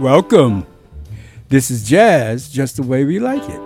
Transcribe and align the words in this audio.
Welcome. 0.00 0.66
This 1.50 1.70
is 1.70 1.86
Jazz, 1.86 2.48
just 2.48 2.76
the 2.76 2.82
way 2.82 3.04
we 3.04 3.18
like 3.18 3.46
it. 3.46 3.60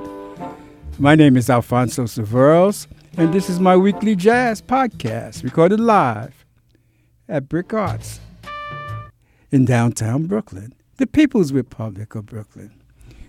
My 0.99 1.15
name 1.15 1.37
is 1.37 1.49
Alfonso 1.49 2.07
Severos, 2.07 2.89
and 3.17 3.33
this 3.33 3.49
is 3.49 3.61
my 3.61 3.77
weekly 3.77 4.17
jazz 4.17 4.61
podcast 4.61 5.45
recorded 5.45 5.79
live 5.79 6.45
at 7.29 7.49
BRIC 7.49 7.73
Arts 7.73 8.19
in 9.53 9.65
downtown 9.65 10.27
Brooklyn, 10.27 10.75
the 10.97 11.07
People's 11.07 11.53
Republic 11.53 12.17
of 12.17 12.27
Brooklyn. 12.27 12.83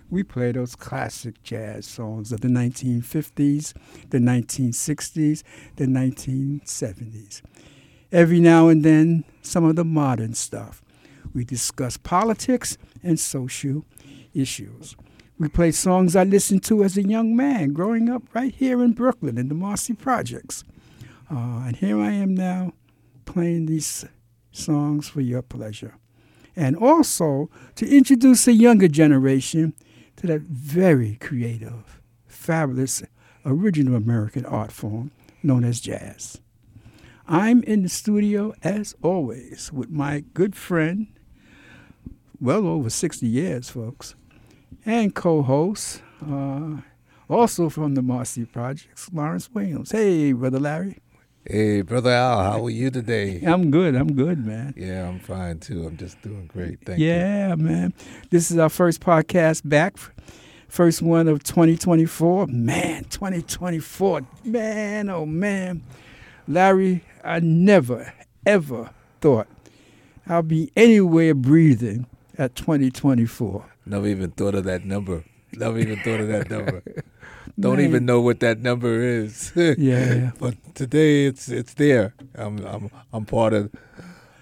We 0.10 0.24
play 0.24 0.52
those 0.52 0.76
classic 0.76 1.44
jazz 1.44 1.86
songs 1.86 2.32
of 2.32 2.42
the 2.42 2.48
1950s, 2.48 3.74
the 4.10 4.18
1960s, 4.18 5.44
the 5.76 5.86
1970s. 5.86 7.44
Every 8.12 8.40
now 8.40 8.68
and 8.68 8.84
then, 8.84 9.26
some 9.44 9.64
of 9.64 9.76
the 9.76 9.86
modern 9.86 10.34
stuff. 10.34 10.82
We 11.36 11.44
discuss 11.44 11.98
politics 11.98 12.80
and 13.06 13.20
social 13.20 13.86
issues. 14.34 14.96
We 15.38 15.48
play 15.50 15.72
songs 15.72 16.16
I 16.16 16.24
listened 16.24 16.64
to 16.66 16.84
as 16.84 16.98
a 16.98 17.08
young 17.08 17.36
man 17.36 17.74
growing 17.74 18.10
up 18.10 18.24
right 18.34 18.54
here 18.54 18.82
in 18.82 18.94
Brooklyn 18.94 19.38
in 19.38 19.48
the 19.50 19.56
Marcy 19.56 19.94
Projects. 19.94 20.64
Uh, 21.30 21.64
and 21.68 21.76
here 21.76 22.00
I 22.00 22.12
am 22.12 22.36
now 22.36 22.74
playing 23.26 23.66
these 23.66 24.06
songs 24.52 25.10
for 25.10 25.22
your 25.22 25.42
pleasure. 25.42 25.96
And 26.56 26.76
also 26.78 27.50
to 27.76 27.88
introduce 27.88 28.48
a 28.48 28.54
younger 28.54 28.88
generation 28.88 29.74
to 30.16 30.28
that 30.28 30.42
very 30.42 31.16
creative, 31.16 32.00
fabulous, 32.28 33.04
original 33.46 33.96
American 33.96 34.46
art 34.46 34.72
form 34.72 35.12
known 35.44 35.64
as 35.64 35.82
jazz. 35.82 36.40
I'm 37.28 37.64
in 37.64 37.84
the 37.84 37.90
studio, 37.90 38.54
as 38.64 38.96
always, 39.02 39.72
with 39.74 39.90
my 39.90 40.24
good 40.34 40.56
friend 40.56 41.08
well 42.46 42.68
over 42.68 42.92
60 42.92 43.26
years, 43.26 43.72
folks, 43.72 44.14
and 44.86 45.14
co 45.16 45.42
host, 45.42 46.04
uh, 46.30 46.78
also 47.28 47.70
from 47.70 47.96
the 47.96 48.04
Marcy 48.04 48.46
Projects, 48.46 49.10
Lawrence 49.12 49.50
Williams. 49.52 49.92
Hey, 49.92 50.32
Brother 50.32 50.60
Larry. 50.60 51.00
Hey, 51.44 51.82
Brother 51.82 52.12
Al, 52.12 52.44
how 52.44 52.66
are 52.66 52.70
you 52.70 52.92
today? 52.92 53.42
I'm 53.44 53.72
good. 53.72 53.96
I'm 53.96 54.14
good, 54.14 54.46
man. 54.46 54.76
Yeah, 54.78 55.08
I'm 55.08 55.20
fine 55.20 55.60
too. 55.60 55.88
I'm 55.88 55.98
just 55.98 56.22
doing 56.22 56.46
great. 56.46 56.80
Thank 56.86 57.00
yeah, 57.00 57.46
you. 57.46 57.50
Yeah, 57.50 57.56
man. 57.56 57.94
This 58.30 58.52
is 58.52 58.60
our 58.60 58.70
first 58.70 59.02
podcast 59.02 59.68
back. 59.68 59.98
First 60.68 61.02
one 61.02 61.28
of 61.28 61.44
2024. 61.44 62.48
Man, 62.48 63.06
2024. 63.06 64.22
Man, 64.44 65.10
oh 65.10 65.26
man. 65.26 65.84
Larry, 66.48 67.04
I 67.24 67.40
never, 67.40 68.14
ever 68.46 68.92
thought 69.20 69.48
I'll 70.28 70.44
be 70.44 70.72
anywhere 70.76 71.34
breathing 71.34 72.06
at 72.38 72.56
2024. 72.56 73.66
Never 73.86 74.08
even 74.08 74.32
thought 74.32 74.56
of 74.56 74.64
that 74.66 74.86
number. 74.86 75.24
Never 75.54 75.80
even 75.80 76.00
thought 76.00 76.20
of 76.20 76.28
that 76.28 76.50
number. 76.56 76.84
Don't 77.60 77.80
even 77.80 78.06
know 78.06 78.22
what 78.22 78.40
that 78.42 78.60
number 78.60 79.02
is. 79.02 79.54
yeah. 79.78 80.32
but 80.40 80.56
today 80.76 81.26
it's 81.26 81.48
it's 81.48 81.74
there. 81.76 82.14
I'm 82.36 82.66
I'm 82.66 82.92
I'm 83.14 83.26
part 83.26 83.54
of 83.54 83.72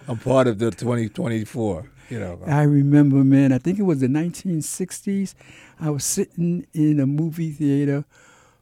I'm 0.07 0.17
part 0.17 0.47
of 0.47 0.59
the 0.59 0.71
2024. 0.71 1.89
You 2.09 2.19
know. 2.19 2.39
I 2.45 2.63
remember, 2.63 3.23
man. 3.23 3.51
I 3.51 3.57
think 3.57 3.79
it 3.79 3.83
was 3.83 4.01
the 4.01 4.07
1960s. 4.07 5.35
I 5.79 5.89
was 5.89 6.03
sitting 6.03 6.67
in 6.73 6.99
a 6.99 7.05
movie 7.05 7.51
theater 7.51 8.05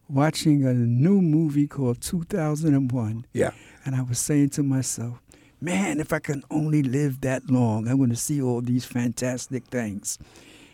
watching 0.07 0.65
a 0.65 0.73
new 0.73 1.21
movie 1.21 1.67
called 1.67 2.01
2001. 2.01 3.25
Yeah. 3.33 3.51
And 3.85 3.95
I 3.95 4.01
was 4.03 4.19
saying 4.19 4.49
to 4.51 4.63
myself, 4.63 5.21
man, 5.61 5.99
if 5.99 6.11
I 6.11 6.19
can 6.19 6.43
only 6.49 6.83
live 6.83 7.21
that 7.21 7.49
long, 7.49 7.87
I'm 7.87 7.97
going 7.97 8.09
to 8.09 8.15
see 8.15 8.41
all 8.41 8.61
these 8.61 8.83
fantastic 8.83 9.65
things. 9.65 10.17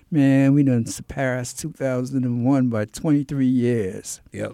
Man, 0.09 0.53
we 0.53 0.63
done 0.63 0.85
surpassed 0.85 1.59
2001 1.59 2.69
by 2.69 2.85
23 2.85 3.45
years. 3.45 4.21
Yep. 4.31 4.53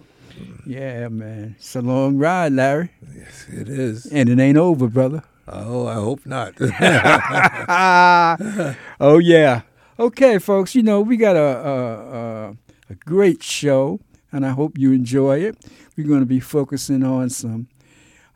Yeah, 0.66 1.08
man. 1.08 1.54
It's 1.58 1.76
a 1.76 1.80
long 1.80 2.18
ride, 2.18 2.52
Larry. 2.52 2.90
Yes, 3.16 3.46
it 3.48 3.68
is. 3.68 4.06
And 4.06 4.28
it 4.28 4.40
ain't 4.40 4.58
over, 4.58 4.88
brother. 4.88 5.22
Oh, 5.46 5.86
I 5.86 5.94
hope 5.94 6.26
not. 6.26 6.54
oh, 9.00 9.18
yeah. 9.18 9.62
Okay, 9.98 10.38
folks, 10.38 10.74
you 10.74 10.82
know, 10.82 11.00
we 11.00 11.16
got 11.16 11.36
a, 11.36 11.38
a, 11.38 12.48
a, 12.48 12.56
a 12.90 12.94
great 13.04 13.44
show, 13.44 14.00
and 14.32 14.44
I 14.44 14.50
hope 14.50 14.76
you 14.76 14.92
enjoy 14.92 15.38
it. 15.38 15.56
We're 15.96 16.08
going 16.08 16.20
to 16.20 16.26
be 16.26 16.40
focusing 16.40 17.04
on 17.04 17.30
some 17.30 17.68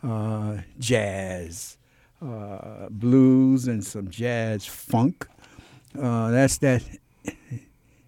uh, 0.04 0.58
jazz, 0.78 1.77
uh, 2.20 2.88
blues 2.90 3.66
and 3.66 3.84
some 3.84 4.10
jazz 4.10 4.66
funk. 4.66 5.26
Uh, 6.00 6.30
that's 6.30 6.58
that 6.58 6.82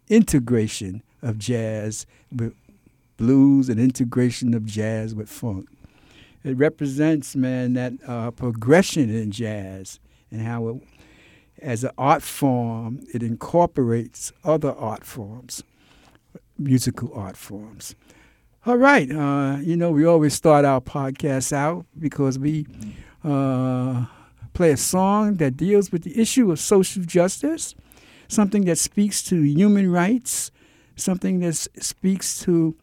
integration 0.08 1.02
of 1.22 1.38
jazz 1.38 2.06
with 2.34 2.54
blues 3.16 3.68
and 3.68 3.78
integration 3.78 4.54
of 4.54 4.64
jazz 4.64 5.14
with 5.14 5.28
funk. 5.28 5.68
It 6.42 6.56
represents, 6.56 7.36
man, 7.36 7.74
that 7.74 7.92
uh, 8.06 8.30
progression 8.30 9.10
in 9.10 9.30
jazz 9.30 10.00
and 10.30 10.40
how 10.40 10.68
it, 10.68 10.82
as 11.60 11.84
an 11.84 11.90
art 11.98 12.22
form, 12.22 13.00
it 13.12 13.22
incorporates 13.22 14.32
other 14.42 14.72
art 14.72 15.04
forms, 15.04 15.62
musical 16.58 17.12
art 17.14 17.36
forms. 17.36 17.94
All 18.66 18.76
right, 18.76 19.10
uh, 19.10 19.58
you 19.60 19.76
know, 19.76 19.90
we 19.90 20.04
always 20.04 20.34
start 20.34 20.64
our 20.64 20.80
podcast 20.80 21.52
out 21.52 21.86
because 21.98 22.38
we 22.38 22.66
uh, 23.24 24.06
play 24.52 24.72
a 24.72 24.76
song 24.76 25.36
that 25.36 25.56
deals 25.56 25.92
with 25.92 26.02
the 26.02 26.20
issue 26.20 26.50
of 26.50 26.58
social 26.58 27.02
justice, 27.02 27.74
something 28.28 28.64
that 28.64 28.76
speaks 28.76 29.22
to 29.24 29.42
human 29.42 29.90
rights, 29.90 30.50
something 30.96 31.40
that 31.40 31.54
speaks 31.54 32.40
to 32.40 32.74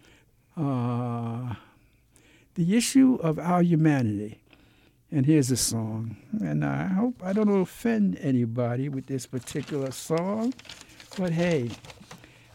uh, 0.56 1.56
the 2.56 2.76
issue 2.76 3.16
of 3.22 3.38
our 3.40 3.62
humanity. 3.62 4.40
And 5.12 5.26
here's 5.26 5.52
a 5.52 5.58
song. 5.58 6.18
And 6.42 6.66
I 6.66 6.88
hope 6.88 7.22
I 7.24 7.32
don't 7.32 7.62
offend 7.62 8.18
anybody 8.20 8.90
with 8.90 9.06
this 9.08 9.26
particular 9.26 9.92
song, 9.92 10.54
but 11.18 11.32
hey, 11.32 11.70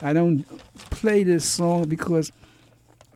I 0.01 0.13
don't 0.13 0.45
play 0.91 1.23
this 1.23 1.45
song 1.45 1.89
because 1.89 2.33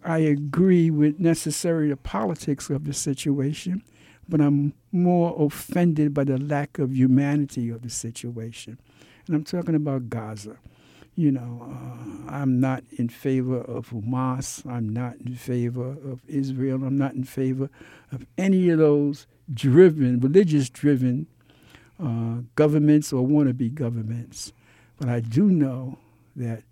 I 0.04 0.18
agree 0.18 0.90
with 0.90 1.18
necessarily 1.18 1.88
the 1.88 1.96
politics 1.96 2.70
of 2.70 2.84
the 2.84 2.94
situation 2.94 3.82
but 4.28 4.40
I'm 4.40 4.74
more 4.92 5.34
offended 5.38 6.14
by 6.14 6.24
the 6.24 6.38
lack 6.38 6.78
of 6.78 6.94
humanity 6.94 7.70
of 7.70 7.82
the 7.82 7.90
situation. 7.90 8.78
And 9.26 9.36
I'm 9.36 9.44
talking 9.44 9.74
about 9.74 10.08
Gaza. 10.08 10.56
You 11.14 11.32
know, 11.32 11.66
uh, 11.70 12.30
I'm 12.30 12.60
not 12.60 12.84
in 12.98 13.08
favor 13.08 13.60
of 13.60 13.90
Hamas. 13.90 14.68
I'm 14.70 14.88
not 14.90 15.16
in 15.24 15.34
favor 15.34 15.90
of 15.90 16.20
Israel. 16.28 16.84
I'm 16.84 16.98
not 16.98 17.14
in 17.14 17.24
favor 17.24 17.70
of 18.12 18.26
any 18.36 18.68
of 18.68 18.78
those 18.78 19.26
driven, 19.52 20.20
religious 20.20 20.68
driven 20.68 21.26
uh, 22.02 22.42
governments 22.54 23.12
or 23.12 23.26
wannabe 23.26 23.72
governments. 23.72 24.52
But 24.98 25.08
I 25.08 25.20
do 25.20 25.44
know 25.50 25.98
that 26.36 26.62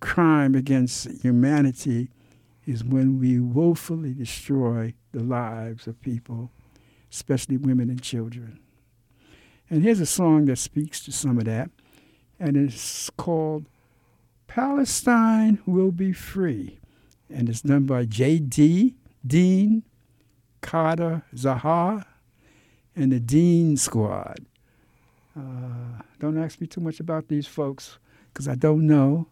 crime 0.00 0.54
against 0.54 1.10
humanity 1.22 2.08
is 2.66 2.84
when 2.84 3.20
we 3.20 3.38
woefully 3.38 4.14
destroy 4.14 4.94
the 5.12 5.22
lives 5.22 5.86
of 5.86 6.00
people, 6.00 6.50
especially 7.10 7.56
women 7.56 7.90
and 7.90 8.02
children. 8.02 8.58
And 9.70 9.82
here's 9.82 10.00
a 10.00 10.06
song 10.06 10.46
that 10.46 10.56
speaks 10.56 11.04
to 11.04 11.12
some 11.12 11.38
of 11.38 11.44
that, 11.44 11.70
and 12.38 12.56
it's 12.56 13.10
called 13.10 13.66
Palestine 14.46 15.58
Will 15.66 15.90
Be 15.90 16.12
Free. 16.12 16.78
And 17.30 17.48
it's 17.48 17.62
done 17.62 17.84
by 17.84 18.04
J.D. 18.04 18.94
Dean, 19.26 19.82
Carter 20.60 21.22
Zahar, 21.34 22.04
and 22.94 23.10
the 23.10 23.20
Dean 23.20 23.76
Squad. 23.76 24.44
Uh, 25.36 26.02
don't 26.20 26.38
ask 26.38 26.60
me 26.60 26.66
too 26.66 26.80
much 26.80 27.00
about 27.00 27.28
these 27.28 27.46
folks 27.46 27.98
because 28.32 28.46
I 28.46 28.54
don't 28.54 28.86
know. 28.86 29.26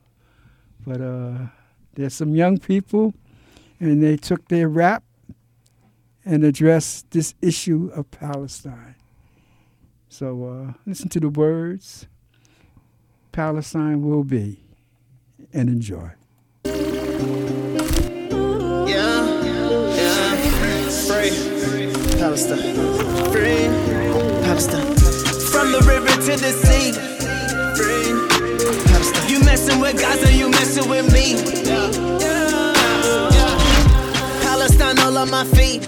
But 0.84 1.00
uh, 1.00 1.46
there's 1.94 2.15
some 2.15 2.35
young 2.35 2.59
people, 2.59 3.15
and 3.81 4.03
they 4.03 4.17
took 4.17 4.49
their 4.49 4.69
rap 4.69 5.05
and 6.25 6.44
addressed 6.44 7.11
this 7.11 7.35
issue 7.43 7.91
of 7.94 8.11
Palestine. 8.11 8.94
So 10.09 10.44
uh, 10.44 10.73
listen 10.87 11.09
to 11.11 11.21
the 11.21 11.29
words 11.29 12.06
Palestine 13.33 14.03
will 14.03 14.25
be, 14.25 14.61
and 15.53 15.69
enjoy. 15.69 16.11
Yeah, 18.87 19.43
yeah. 19.94 20.35
Free 21.06 21.31
Palestine. 22.19 22.75
Free 23.33 23.69
Palestine. 24.44 24.94
From 25.50 25.73
the 25.73 25.81
river 25.87 26.09
to 26.09 26.37
the 26.37 26.53
sea. 26.53 27.22
Messing 29.53 29.81
with 29.81 30.01
Gaza, 30.01 30.33
you 30.33 30.49
messing 30.49 30.89
with 30.89 31.13
me. 31.13 31.37
Palestine 34.41 34.99
all 35.01 35.19
on 35.19 35.31
my 35.31 35.45
feet. 35.45 35.87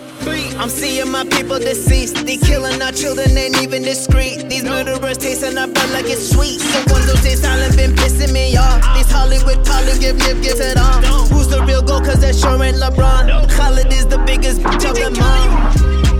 I'm 0.60 0.68
seeing 0.68 1.10
my 1.10 1.24
people 1.24 1.58
deceased. 1.58 2.26
They 2.26 2.36
killing 2.36 2.82
our 2.82 2.92
children, 2.92 3.30
ain't 3.38 3.56
even 3.62 3.80
discreet. 3.82 4.50
These 4.50 4.64
murderers 4.64 5.16
tasting 5.16 5.56
our 5.56 5.66
blood 5.66 5.90
like 5.92 6.04
it's 6.04 6.28
sweet. 6.28 6.60
Ones 6.92 7.10
who 7.10 7.16
stay 7.16 7.36
silent 7.36 7.74
been 7.74 7.92
pissing 7.92 8.34
me 8.34 8.54
off. 8.54 8.84
These 8.98 9.10
Hollywood 9.10 9.64
poly 9.64 9.98
give 9.98 10.18
nip 10.18 10.42
gets 10.42 10.60
it 10.60 10.76
on. 10.76 11.02
Who's 11.32 11.48
the 11.48 11.64
real 11.64 11.80
goal? 11.80 12.02
Cause 12.02 12.20
that 12.20 12.36
sure 12.36 12.62
ain't 12.62 12.76
LeBron. 12.76 13.48
Khaled 13.48 13.90
is 13.94 14.06
the 14.06 14.18
biggest 14.26 14.60
bitch 14.60 14.84
of 14.84 14.94
them 14.94 15.16
all. 15.24 15.48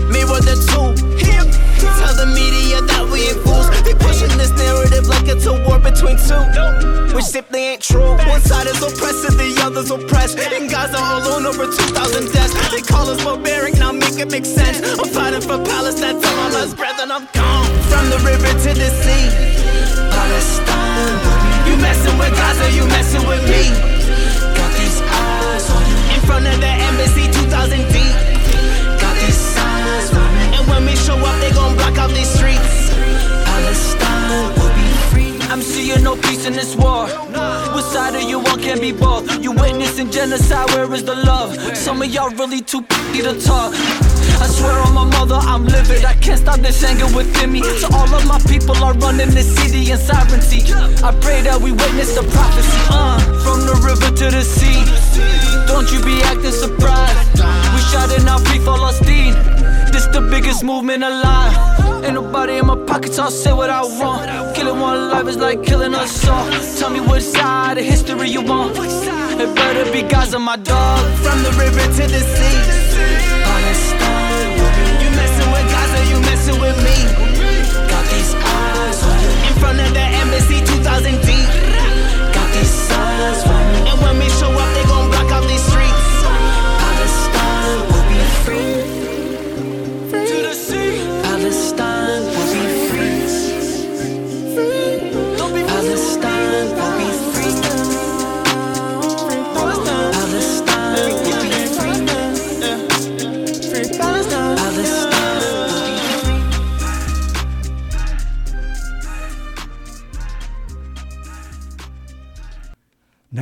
Mirror 0.09 0.41
the 0.41 0.57
two. 0.65 1.34
Tell 1.79 2.15
the 2.15 2.27
media 2.31 2.81
that 2.81 3.03
we 3.11 3.29
ain't 3.29 3.41
fools. 3.43 3.67
They 3.83 3.93
pushing 3.93 4.31
this 4.37 4.51
narrative 4.55 5.07
like 5.07 5.27
it's 5.27 5.45
a 5.45 5.53
war 5.67 5.79
between 5.79 6.17
two, 6.17 6.41
which 7.15 7.25
simply 7.25 7.75
ain't 7.75 7.81
true. 7.81 8.15
One 8.31 8.41
side 8.41 8.67
is 8.67 8.81
oppressed 8.81 9.25
and 9.27 9.37
the 9.37 9.49
other's 9.61 9.91
oppressed. 9.91 10.39
In 10.39 10.67
Gaza 10.67 10.97
alone, 10.97 11.45
over 11.45 11.65
2,000 11.65 12.31
deaths. 12.31 12.53
They 12.71 12.81
call 12.81 13.09
us 13.09 13.23
barbaric, 13.23 13.75
now 13.77 13.91
make 13.91 14.17
it 14.19 14.31
make 14.31 14.45
sense. 14.45 14.81
I'm 14.99 15.09
fighting 15.09 15.41
for 15.41 15.59
Palestine 15.63 16.21
till 16.21 16.35
my 16.35 16.49
last 16.51 16.77
breath 16.77 16.99
and 17.01 17.11
I'm 17.11 17.27
gone. 17.33 17.67
From 17.91 18.09
the 18.09 18.19
river 18.23 18.51
to 18.51 18.71
the 18.73 18.89
sea, 19.03 19.25
Palestine. 20.11 21.35
You 21.67 21.75
messing 21.77 22.17
with 22.17 22.33
Gaza, 22.33 22.71
you 22.71 22.85
messing 22.87 23.25
with 23.27 23.43
me. 23.49 23.69
Got 24.55 24.71
these 24.79 25.01
eyes 25.01 25.69
on 25.69 25.83
you. 25.89 25.97
In 26.15 26.21
front 26.27 26.45
of 26.47 26.59
the 26.59 26.73
embassy, 26.87 27.25
2,000 27.31 27.77
deep. 27.91 28.34
When 30.67 30.85
we 30.85 30.95
show 30.95 31.17
up, 31.17 31.39
they 31.41 31.51
gon' 31.51 31.75
block 31.75 31.97
out 31.97 32.11
these 32.11 32.29
streets. 32.29 32.89
Palestine 33.45 34.53
will 34.57 34.73
be 34.73 34.87
free. 35.11 35.31
I'm 35.51 35.61
seeing 35.61 36.03
no 36.03 36.15
peace 36.15 36.45
in 36.45 36.53
this 36.53 36.75
war. 36.75 37.07
Which 37.75 37.85
side 37.85 38.15
are 38.15 38.21
you 38.21 38.39
on? 38.39 38.59
Can't 38.61 38.81
be 38.81 38.91
both. 38.91 39.43
You 39.43 39.51
witnessing 39.51 40.11
genocide, 40.11 40.69
where 40.71 40.91
is 40.93 41.03
the 41.03 41.15
love? 41.15 41.55
Some 41.77 42.01
of 42.01 42.07
y'all 42.07 42.31
really 42.31 42.61
too 42.61 42.81
p 43.11 43.21
to 43.21 43.39
talk. 43.39 43.73
I 44.41 44.47
swear 44.47 44.77
on 44.79 44.93
my 44.93 45.05
mother, 45.05 45.35
I'm 45.35 45.65
livid. 45.65 46.03
I 46.03 46.13
can't 46.15 46.39
stop 46.39 46.59
this 46.59 46.83
anger 46.83 47.07
within 47.15 47.51
me. 47.51 47.63
So 47.79 47.87
all 47.93 48.13
of 48.13 48.25
my 48.27 48.39
people 48.39 48.75
are 48.83 48.93
running 48.93 49.29
the 49.29 49.43
city 49.43 49.91
in 49.91 49.97
sovereignty. 49.97 50.61
I 51.03 51.11
pray 51.21 51.41
that 51.41 51.59
we 51.61 51.71
witness 51.71 52.15
the 52.15 52.23
prophecy. 52.23 52.79
Uh, 52.89 53.17
from 53.43 53.61
the 53.65 53.75
river 53.85 54.09
to 54.17 54.25
the 54.35 54.43
sea. 54.43 54.83
Don't 55.67 55.91
you 55.91 56.03
be 56.03 56.21
acting 56.23 56.51
surprised. 56.51 57.39
We 57.73 57.79
shouting 57.91 58.27
out 58.27 58.41
free 58.47 58.59
Palestine. 58.59 59.64
This 59.95 60.07
the 60.07 60.19
biggest 60.19 60.61
movement 60.61 61.05
alive. 61.05 61.55
Ain't 62.03 62.15
nobody 62.15 62.57
in 62.57 62.65
my 62.65 62.75
pockets, 62.75 63.17
I'll 63.17 63.31
say 63.31 63.53
what 63.53 63.69
I 63.69 63.81
want. 63.81 64.53
Killing 64.53 64.77
one 64.77 65.09
life 65.09 65.25
is 65.25 65.37
like 65.37 65.63
killing 65.63 65.95
us 65.95 66.27
all. 66.27 66.51
Tell 66.77 66.89
me 66.89 66.99
what 66.99 67.21
side 67.21 67.77
of 67.77 67.85
history 67.85 68.29
you 68.29 68.41
want. 68.41 68.75
It 68.75 69.55
better 69.55 69.89
be 69.93 70.01
Gaza, 70.01 70.37
my 70.37 70.57
dog. 70.57 70.99
From 71.23 71.43
the 71.43 71.51
river 71.51 71.85
to 71.97 72.03
the 72.11 72.21
sea. 72.35 72.57
Palestine. 73.45 74.14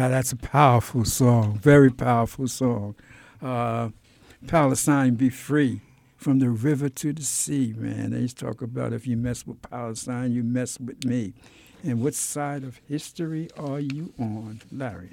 Now 0.03 0.09
that's 0.09 0.33
a 0.33 0.35
powerful 0.35 1.05
song, 1.05 1.59
very 1.59 1.89
powerful 1.89 2.49
song. 2.49 2.95
Uh, 3.41 3.91
Palestine 4.47 5.15
be 5.15 5.29
free 5.29 5.79
from 6.17 6.39
the 6.39 6.49
river 6.49 6.89
to 6.89 7.13
the 7.13 7.21
sea, 7.21 7.73
man. 7.77 8.11
They 8.11 8.19
used 8.19 8.37
to 8.39 8.47
talk 8.47 8.61
about 8.61 8.91
if 8.91 9.07
you 9.07 9.15
mess 9.15 9.47
with 9.47 9.61
Palestine, 9.61 10.33
you 10.33 10.43
mess 10.43 10.77
with 10.77 11.05
me. 11.05 11.31
And 11.83 12.03
what 12.03 12.15
side 12.15 12.65
of 12.65 12.81
history 12.85 13.47
are 13.57 13.79
you 13.79 14.11
on, 14.19 14.61
Larry? 14.73 15.11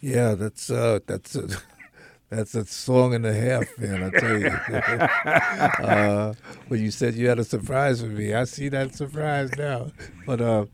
Yeah, 0.00 0.36
that's 0.36 0.70
uh, 0.70 1.00
that's 1.04 1.34
a, 1.34 1.48
that's 2.28 2.54
a 2.54 2.64
song 2.64 3.14
and 3.14 3.26
a 3.26 3.34
half, 3.34 3.64
man. 3.78 4.04
I 4.04 4.10
tell 4.16 4.38
you. 4.38 4.48
uh, 5.84 6.34
when 6.68 6.80
you 6.80 6.92
said 6.92 7.14
you 7.14 7.28
had 7.28 7.40
a 7.40 7.44
surprise 7.44 8.00
for 8.00 8.06
me, 8.06 8.32
I 8.32 8.44
see 8.44 8.68
that 8.68 8.94
surprise 8.94 9.50
now. 9.58 9.90
But 10.24 10.40
uh, 10.40 10.66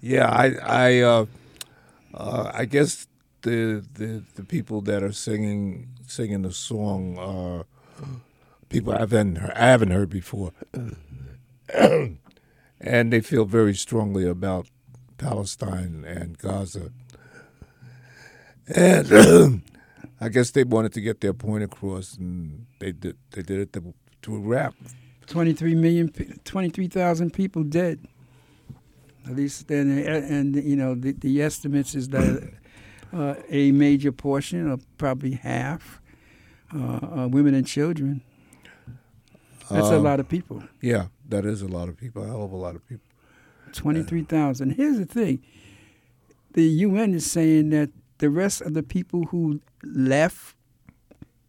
yeah, 0.00 0.30
I 0.30 0.54
I 0.64 0.98
uh, 1.00 1.26
uh, 2.14 2.50
I 2.54 2.64
guess 2.64 3.06
the, 3.42 3.84
the 3.94 4.22
the 4.34 4.44
people 4.44 4.80
that 4.82 5.02
are 5.02 5.12
singing 5.12 5.88
singing 6.06 6.42
the 6.42 6.52
song 6.52 7.18
are 7.18 7.66
people 8.68 8.92
I 8.92 9.00
haven't 9.00 9.36
heard, 9.36 9.52
I 9.54 9.66
haven't 9.68 9.90
heard 9.90 10.10
before, 10.10 10.52
and 11.74 12.18
they 13.12 13.20
feel 13.20 13.44
very 13.44 13.74
strongly 13.74 14.26
about 14.26 14.66
Palestine 15.18 16.04
and 16.06 16.38
Gaza. 16.38 16.90
And 18.74 19.62
I 20.20 20.28
guess 20.28 20.50
they 20.50 20.64
wanted 20.64 20.92
to 20.94 21.00
get 21.00 21.20
their 21.20 21.32
point 21.32 21.64
across, 21.64 22.14
and 22.14 22.66
they 22.78 22.92
did. 22.92 23.16
They 23.32 23.42
did 23.42 23.60
it 23.60 23.72
to, 24.22 24.36
a 24.36 24.38
rap. 24.38 24.74
23 25.26 25.74
million, 25.74 26.08
23,000 26.44 27.32
people 27.32 27.64
dead. 27.64 28.06
At 29.26 29.36
least 29.36 29.68
then, 29.68 29.90
and 29.98 30.56
you 30.56 30.76
know 30.76 30.94
the, 30.94 31.12
the 31.12 31.42
estimates 31.42 31.94
is 31.94 32.08
that 32.08 32.52
uh, 33.12 33.34
a 33.48 33.70
major 33.72 34.10
portion, 34.12 34.68
of 34.70 34.84
probably 34.98 35.32
half, 35.32 36.00
uh, 36.74 36.98
are 37.02 37.28
women 37.28 37.54
and 37.54 37.66
children. 37.66 38.22
That's 39.70 39.88
a 39.88 39.96
Um, 39.96 40.02
lot 40.02 40.20
of 40.20 40.28
people. 40.28 40.62
Yeah, 40.80 41.06
that 41.28 41.46
is 41.46 41.62
a 41.62 41.68
lot 41.68 41.88
of 41.88 41.96
people. 41.96 42.22
A 42.24 42.26
hell 42.26 42.42
of 42.44 42.52
a 42.52 42.56
lot 42.56 42.74
of 42.74 42.86
people. 42.88 43.06
23,000. 43.72 44.72
Here's 44.72 44.98
the 44.98 45.06
thing 45.06 45.40
the 46.52 46.64
UN 46.64 47.14
is 47.14 47.30
saying 47.30 47.70
that 47.70 47.90
the 48.18 48.28
rest 48.28 48.60
of 48.60 48.74
the 48.74 48.82
people 48.82 49.24
who 49.26 49.60
left 49.82 50.54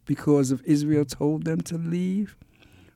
because 0.06 0.50
of 0.50 0.62
Israel 0.64 1.04
told 1.04 1.44
them 1.44 1.60
to 1.62 1.76
leave 1.76 2.36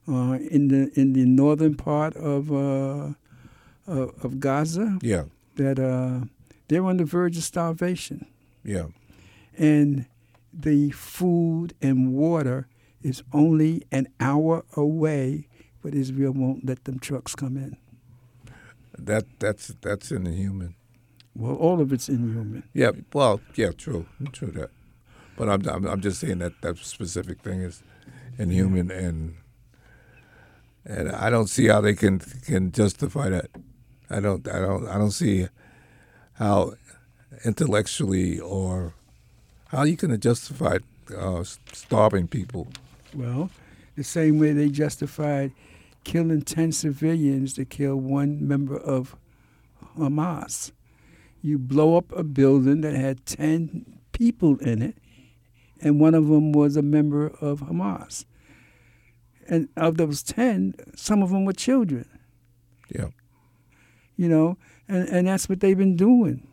uh, 0.09 0.39
in 0.51 0.69
the 0.69 0.91
in 0.99 1.13
the 1.13 1.25
northern 1.27 1.75
part 1.75 2.17
of 2.17 2.51
uh, 2.53 3.13
of, 3.89 4.25
of 4.25 4.41
Gaza 4.41 4.99
Yeah, 5.03 5.25
that 5.57 5.79
uh, 5.79 6.27
they're 6.69 6.85
on 6.85 6.97
the 6.99 7.05
verge 7.05 7.37
of 7.37 7.45
starvation 7.45 8.27
yeah, 8.65 8.87
and 9.57 10.07
the 10.53 10.91
food 10.91 11.75
and 11.83 12.13
water 12.13 12.69
is 13.03 13.23
only 13.33 13.83
an 13.91 14.09
hour 14.21 14.65
away 14.77 15.49
but 15.83 15.95
Israel 15.95 16.33
won't 16.33 16.67
let 16.67 16.85
them 16.85 16.99
trucks 16.99 17.35
come 17.35 17.57
in. 17.57 17.77
that 18.99 19.25
that's 19.39 19.69
that's 19.81 20.11
inhuman. 20.11 20.75
Well, 21.35 21.55
all 21.55 21.81
of 21.81 21.93
it's 21.93 22.09
inhuman. 22.09 22.65
Yeah, 22.75 22.91
well, 23.13 23.41
yeah, 23.55 23.71
true, 23.71 24.07
true 24.33 24.51
that. 24.53 24.71
But 25.37 25.49
I'm 25.49 25.67
I'm, 25.69 25.87
I'm 25.87 26.01
just 26.01 26.21
saying 26.21 26.39
that 26.39 26.61
that 26.63 26.79
specific 26.79 27.41
thing 27.43 27.63
is 27.63 27.83
inhuman, 28.39 28.91
and 28.91 29.37
and 30.85 31.11
I 31.13 31.31
don't 31.31 31.47
see 31.49 31.69
how 31.69 31.81
they 31.81 31.95
can 31.95 32.19
can 32.19 32.73
justify 32.73 33.31
that. 33.31 33.51
I 34.11 34.21
don't 34.21 34.47
I 34.49 34.59
don't 34.59 34.89
I 34.89 34.99
don't 34.99 35.11
see 35.11 35.49
how 36.35 36.75
intellectually 37.45 38.41
or 38.41 38.95
how 39.69 39.83
you 39.85 39.97
can 39.97 40.19
justify 40.21 40.79
uh, 41.17 41.45
starving 41.73 42.29
people. 42.29 42.69
Well, 43.15 43.51
the 43.97 44.05
same 44.05 44.39
way 44.39 44.53
they 44.53 44.69
justified 44.69 45.53
killing 46.05 46.43
10 46.43 46.73
civilians 46.73 47.53
to 47.55 47.65
kill 47.65 47.97
one 47.97 48.47
member 48.47 48.77
of 48.77 49.17
Hamas. 49.97 50.73
You 51.43 51.59
blow 51.59 51.97
up 51.97 52.11
a 52.17 52.25
building 52.25 52.81
that 52.81 52.95
had 52.95 53.27
10 53.27 54.01
people 54.13 54.59
in 54.59 54.83
it, 54.83 54.97
and 55.81 56.01
one 56.01 56.15
of 56.15 56.29
them 56.29 56.53
was 56.53 56.77
a 56.77 56.83
member 56.83 57.27
of 57.41 57.61
Hamas. 57.61 58.25
And 59.49 59.69
of 59.77 59.97
those 59.97 60.23
10, 60.23 60.75
some 60.95 61.23
of 61.23 61.31
them 61.31 61.45
were 61.45 61.53
children, 61.53 62.07
Yeah, 62.95 63.09
you 64.19 64.29
know, 64.29 64.59
and, 64.87 65.09
and 65.09 65.29
that's 65.29 65.49
what 65.49 65.61
they've 65.61 65.79
been 65.79 65.97
doing. 65.97 66.47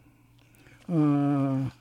Uh, 0.87 1.71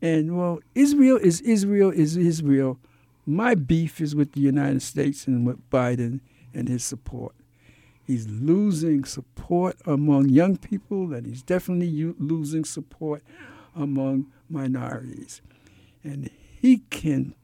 and 0.00 0.38
well, 0.38 0.60
Israel 0.74 1.18
is 1.18 1.42
Israel 1.42 1.90
is 1.90 2.16
Israel. 2.16 2.78
My 3.26 3.54
beef 3.54 4.00
is 4.00 4.14
with 4.14 4.32
the 4.32 4.40
United 4.40 4.80
States 4.80 5.26
and 5.26 5.46
with 5.46 5.68
Biden 5.68 6.20
and 6.54 6.68
his 6.68 6.82
support. 6.82 7.34
He's 8.06 8.26
losing 8.26 9.04
support 9.04 9.76
among 9.84 10.30
young 10.30 10.56
people, 10.56 11.12
and 11.12 11.26
he's 11.26 11.42
definitely 11.42 11.88
u- 11.88 12.16
losing 12.18 12.64
support 12.64 13.22
among 13.76 14.32
minorities. 14.48 15.42
And 16.02 16.30
he 16.62 16.78
can 16.88 17.34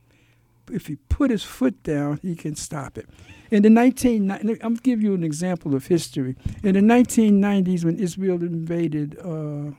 if 0.71 0.87
he 0.87 0.97
put 1.09 1.31
his 1.31 1.43
foot 1.43 1.83
down, 1.83 2.21
he 2.23 2.35
can 2.35 2.57
stop 2.57 2.97
it. 2.97 3.09
In 3.51 3.63
the 3.63 3.71
19, 3.71 4.59
I'm 4.63 4.75
give 4.77 5.03
you 5.03 5.15
an 5.15 5.23
example 5.23 5.75
of 5.75 5.87
history. 5.87 6.37
In 6.63 6.75
the 6.75 6.81
1990s, 6.81 7.85
when 7.85 7.99
Israel 7.99 8.43
invaded 8.43 9.19
uh, 9.19 9.73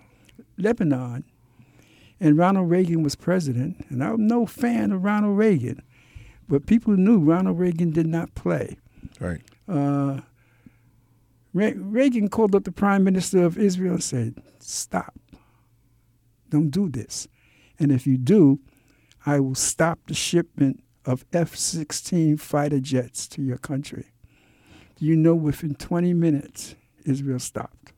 Lebanon, 0.57 1.24
and 2.19 2.38
Ronald 2.38 2.69
Reagan 2.69 3.03
was 3.03 3.15
president, 3.15 3.86
and 3.89 4.03
I'm 4.03 4.27
no 4.27 4.45
fan 4.45 4.91
of 4.91 5.03
Ronald 5.03 5.38
Reagan, 5.38 5.81
but 6.48 6.65
people 6.65 6.95
knew 6.95 7.19
Ronald 7.19 7.60
Reagan 7.60 7.91
did 7.91 8.07
not 8.07 8.34
play. 8.36 8.77
Right. 9.19 9.41
Uh, 9.67 10.22
Re- 11.53 11.74
Reagan 11.74 12.29
called 12.29 12.55
up 12.55 12.63
the 12.63 12.72
prime 12.72 13.03
minister 13.03 13.43
of 13.43 13.57
Israel 13.57 13.95
and 13.95 14.03
said, 14.03 14.41
"Stop! 14.60 15.17
Don't 16.50 16.69
do 16.69 16.89
this, 16.89 17.27
and 17.79 17.91
if 17.91 18.05
you 18.07 18.17
do, 18.17 18.60
I 19.25 19.39
will 19.39 19.55
stop 19.55 20.00
the 20.07 20.13
shipment 20.13 20.84
of 21.05 21.25
F-16 21.33 22.39
fighter 22.39 22.79
jets 22.79 23.27
to 23.29 23.41
your 23.41 23.57
country." 23.57 24.05
You 25.00 25.15
know 25.15 25.35
within 25.35 25.75
20 25.75 26.13
minutes, 26.13 26.75
Israel 27.03 27.39
stopped. 27.39 27.91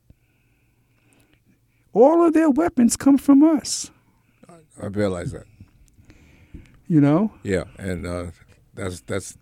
All 1.94 2.26
of 2.26 2.34
their 2.34 2.50
weapons 2.50 2.98
come 2.98 3.18
from 3.18 3.44
us. 3.44 3.92
I 4.82 4.88
realize 4.88 5.32
that. 5.32 5.46
You 6.88 7.02
know, 7.02 7.32
Yeah, 7.44 7.66
and 7.78 8.08
uh, 8.08 8.28
that's 8.74 9.02
that's. 9.02 9.38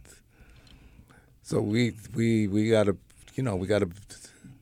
So 1.43 1.62
we 1.62 1.93
we 2.15 2.48
we 2.48 2.69
gotta, 2.69 2.98
you 3.36 3.43
know, 3.43 3.55
we 3.55 3.67
gotta 3.67 3.88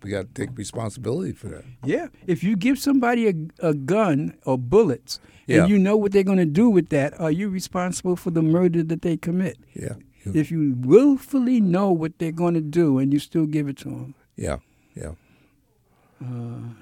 we 0.04 0.10
gotta 0.10 0.28
take 0.34 0.50
responsibility 0.58 1.32
for 1.32 1.48
that. 1.48 1.64
Yeah, 1.86 2.08
if 2.28 2.44
you 2.44 2.58
give 2.58 2.78
somebody 2.78 3.30
a, 3.30 3.34
a 3.70 3.74
gun 3.74 4.36
or 4.46 4.58
bullets, 4.58 5.20
Yeah. 5.48 5.62
and 5.64 5.70
you 5.70 5.78
know 5.78 5.98
what 5.98 6.12
they're 6.14 6.24
going 6.24 6.38
to 6.38 6.46
do 6.46 6.70
with 6.70 6.90
that, 6.90 7.20
are 7.20 7.32
you 7.32 7.50
responsible 7.50 8.16
for 8.16 8.32
the 8.32 8.42
murder 8.42 8.82
that 8.84 9.02
they 9.02 9.18
commit? 9.18 9.58
Yeah. 9.74 9.96
If 10.26 10.50
you 10.52 10.76
willfully 10.80 11.60
know 11.60 11.92
what 11.92 12.18
they're 12.18 12.32
going 12.32 12.54
to 12.54 12.62
do 12.62 12.98
and 12.98 13.12
you 13.12 13.20
still 13.20 13.46
give 13.46 13.68
it 13.68 13.78
to 13.80 13.90
them, 13.90 14.16
Yeah. 14.38 14.60
Yeah. 14.96 15.16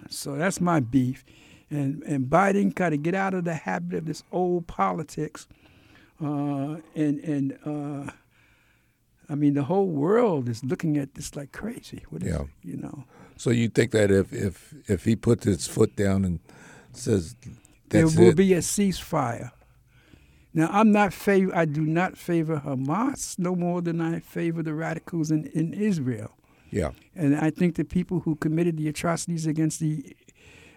so 0.10 0.36
that's 0.36 0.62
my 0.62 0.80
beef. 0.80 1.24
And 1.70 2.04
and 2.04 2.26
Biden 2.30 2.76
got 2.76 2.90
to 2.90 2.98
get 2.98 3.16
out 3.16 3.34
of 3.34 3.46
the 3.46 3.54
habit 3.56 3.98
of 3.98 4.06
this 4.06 4.24
old 4.32 4.68
politics, 4.68 5.48
uh, 6.22 6.78
and 6.96 7.20
and 7.24 7.58
uh, 7.66 8.12
I 9.30 9.36
mean 9.36 9.54
the 9.54 9.64
whole 9.64 9.88
world 9.88 10.50
is 10.50 10.64
looking 10.66 10.98
at 10.98 11.14
this 11.16 11.34
like 11.36 11.54
crazy. 11.54 12.04
What 12.10 12.24
is 12.24 12.30
Yeah. 12.30 12.42
it, 12.42 12.48
you 12.64 12.78
know? 12.78 13.06
So 13.38 13.52
you 13.52 13.70
think 13.70 13.92
that 13.92 14.12
if 14.12 14.34
if 14.34 14.74
if 14.90 15.06
he 15.06 15.16
puts 15.16 15.46
his 15.46 15.66
foot 15.66 15.96
down 15.96 16.26
and 16.26 16.40
says 16.92 17.36
there 17.92 18.06
will 18.08 18.30
it, 18.30 18.36
be 18.36 18.54
a 18.54 18.60
ceasefire. 18.60 19.52
Now, 20.54 20.70
I'm 20.72 20.92
not 20.92 21.14
favor. 21.14 21.56
I 21.56 21.66
do 21.66 21.82
not 21.82 22.18
favor 22.18 22.62
Hamas 22.66 23.40
no 23.40 23.56
more 23.56 23.82
than 23.82 24.02
I 24.02 24.20
favor 24.20 24.62
the 24.62 24.74
radicals 24.74 25.32
in, 25.32 25.46
in 25.48 25.74
Israel. 25.74 26.32
yeah, 26.72 26.92
And 27.16 27.38
I 27.38 27.50
think 27.52 27.76
the 27.76 27.86
people 27.86 28.22
who 28.22 28.36
committed 28.36 28.78
the 28.78 28.88
atrocities 28.90 29.46
against 29.48 29.80
the 29.80 30.16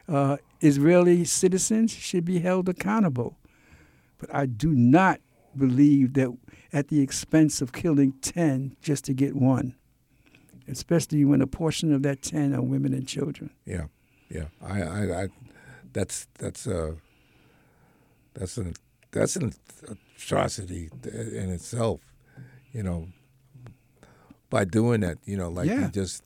uh, 0.08 0.36
Israeli 0.60 1.24
citizens 1.24 1.92
should 1.92 2.24
be 2.24 2.38
held 2.38 2.68
accountable. 2.68 3.36
But 4.18 4.32
I 4.32 4.46
do 4.46 4.70
not 4.70 5.20
believe 5.56 6.14
that 6.14 6.28
at 6.72 6.88
the 6.88 7.00
expense 7.00 7.60
of 7.60 7.72
killing 7.72 8.12
10 8.22 8.76
just 8.80 9.04
to 9.06 9.12
get 9.12 9.34
one, 9.34 9.74
especially 10.68 11.24
when 11.24 11.40
a 11.42 11.46
portion 11.46 11.92
of 11.92 12.02
that 12.02 12.22
10 12.22 12.54
are 12.54 12.62
women 12.62 12.92
and 12.94 13.06
children. 13.08 13.50
yeah, 13.64 13.86
yeah. 14.30 14.46
I 14.62 14.82
I, 14.82 15.22
I 15.22 15.28
that's 15.92 16.26
that's 16.38 16.66
uh 16.66 16.94
that's 18.34 18.56
an 18.56 18.74
that's 19.10 19.36
an 19.36 19.52
atrocity 20.16 20.90
in 21.04 21.50
itself. 21.50 22.00
You 22.72 22.82
know, 22.82 23.08
by 24.50 24.64
doing 24.64 25.00
that, 25.00 25.18
you 25.24 25.36
know, 25.36 25.48
like 25.48 25.68
Yeah. 25.68 25.88
just 25.92 26.22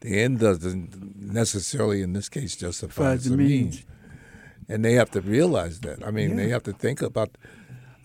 the 0.00 0.20
end 0.20 0.40
doesn't 0.40 1.16
necessarily 1.16 2.02
in 2.02 2.12
this 2.12 2.28
case 2.28 2.56
justify 2.56 3.16
the 3.16 3.30
means. 3.36 3.48
means. 3.48 3.84
and 4.68 4.84
they 4.84 4.92
have 4.94 5.10
to 5.12 5.20
realize 5.20 5.80
that. 5.80 6.06
I 6.06 6.10
mean, 6.10 6.36
they 6.36 6.48
have 6.48 6.62
to 6.64 6.72
think 6.72 7.02
about. 7.02 7.36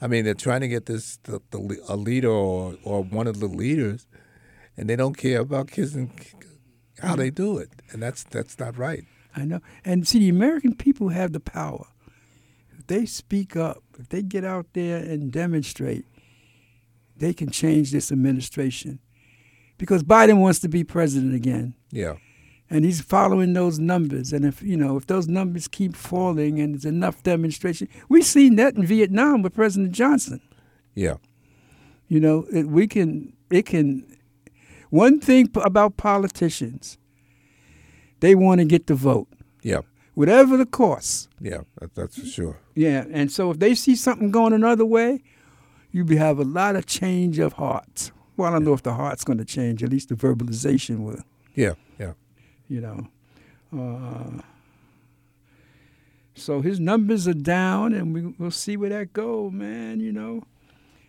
I 0.02 0.08
mean, 0.08 0.24
they're 0.24 0.34
trying 0.34 0.62
to 0.62 0.68
get 0.68 0.86
this 0.86 1.18
the, 1.24 1.42
the 1.52 1.80
a 1.88 1.96
leader 1.96 2.30
or 2.32 2.76
or 2.84 3.04
one 3.04 3.28
of 3.28 3.40
the 3.40 3.48
leaders, 3.48 4.08
and 4.78 4.90
they 4.90 4.96
don't 4.96 5.18
care 5.18 5.42
about 5.42 5.70
kids 5.72 5.94
and 5.96 6.10
how 7.00 7.16
they 7.16 7.30
do 7.30 7.58
it, 7.58 7.70
and 7.92 8.02
that's 8.02 8.24
that's 8.24 8.58
not 8.60 8.78
right. 8.78 9.04
I 9.36 9.46
know. 9.46 9.60
And 9.86 10.08
see, 10.08 10.20
the 10.20 10.30
American 10.30 10.74
people 10.76 11.10
have 11.10 11.34
the 11.34 11.40
power. 11.40 11.86
If 12.90 12.98
they 12.98 13.06
speak 13.06 13.56
up, 13.56 13.84
if 14.00 14.10
they 14.10 14.24
get 14.24 14.44
out 14.44 14.66
there 14.74 14.98
and 14.98 15.32
demonstrate, 15.32 16.06
they 17.16 17.34
can 17.34 17.52
change 17.52 17.92
this 17.92 18.12
administration. 18.12 18.98
Because 19.78 20.02
Biden 20.04 20.40
wants 20.40 20.58
to 20.62 20.68
be 20.70 20.84
president 20.84 21.36
again. 21.36 21.76
Yeah, 21.92 22.16
And 22.68 22.84
he's 22.86 23.00
following 23.02 23.54
those 23.54 23.78
numbers. 23.78 24.34
And 24.34 24.44
if 24.44 24.64
you 24.64 24.76
know, 24.76 24.98
if 24.98 25.06
those 25.06 25.28
numbers 25.28 25.68
keep 25.68 25.96
falling 25.96 26.60
and 26.60 26.74
there's 26.74 26.84
enough 26.86 27.22
demonstration, 27.22 27.88
we've 28.10 28.26
seen 28.26 28.56
that 28.56 28.76
in 28.76 28.86
Vietnam 28.88 29.44
with 29.44 29.54
President 29.54 29.92
Johnson. 29.92 30.42
yeah, 30.96 31.18
You 32.08 32.20
know, 32.20 32.48
it, 32.52 32.66
we 32.68 32.88
can, 32.88 33.34
it 33.52 33.68
can. 33.68 34.04
One 34.90 35.20
thing 35.20 35.48
p- 35.48 35.62
about 35.64 35.96
politicians, 35.98 36.98
they 38.22 38.34
want 38.34 38.60
to 38.62 38.66
get 38.66 38.88
the 38.88 38.96
vote, 38.96 39.28
yeah, 39.62 39.82
whatever 40.20 40.58
the 40.58 40.66
cost. 40.66 41.30
yeah. 41.40 41.62
That, 41.80 41.96
that's 41.96 42.20
for 42.20 42.26
sure. 42.26 42.58
Yeah, 42.76 43.06
and 43.10 43.32
so 43.32 43.52
if 43.52 43.60
they 43.60 43.74
see 43.74 43.96
something 43.96 44.32
going 44.32 44.52
another 44.52 44.86
way, 44.86 45.24
you 45.94 46.04
be- 46.04 46.18
have 46.18 46.40
a 46.40 46.44
lot 46.44 46.76
of 46.76 46.86
change 46.86 47.40
of 47.40 47.54
hearts. 47.54 48.12
Well, 48.36 48.50
I 48.50 48.52
don't 48.52 48.66
know 48.66 48.74
if 48.74 48.84
the 48.84 48.96
heart's 48.96 49.24
going 49.24 49.38
to 49.38 49.46
change. 49.46 49.82
At 49.82 49.92
least 49.92 50.10
the 50.10 50.16
verbalization 50.16 51.06
will. 51.06 51.24
Yeah, 51.56 51.76
yeah, 51.98 52.14
You 52.68 52.82
know. 52.82 53.08
Uh, 53.72 54.42
so 56.36 56.60
his 56.62 56.82
numbers 56.82 57.26
are 57.26 57.34
down, 57.34 57.94
and 57.94 58.14
we, 58.14 58.22
we'll 58.38 58.52
see 58.52 58.76
where 58.76 58.90
that 58.90 59.14
go, 59.14 59.50
man. 59.50 60.02
You 60.02 60.12
know, 60.12 60.44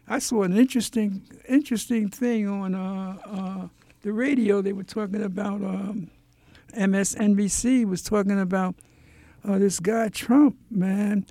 I 0.06 0.20
saw 0.20 0.42
an 0.44 0.56
interesting, 0.56 1.22
interesting 1.48 2.10
thing 2.10 2.48
on 2.48 2.76
uh, 2.76 3.16
uh, 3.24 3.68
the 4.02 4.12
radio. 4.12 4.62
They 4.62 4.72
were 4.72 4.84
talking 4.84 5.22
about 5.22 5.62
um, 5.62 6.10
MSNBC 6.76 7.86
was 7.86 8.02
talking 8.02 8.38
about 8.38 8.76
uh, 9.44 9.58
this 9.58 9.80
guy 9.80 10.08
Trump, 10.08 10.56
man, 10.70 11.26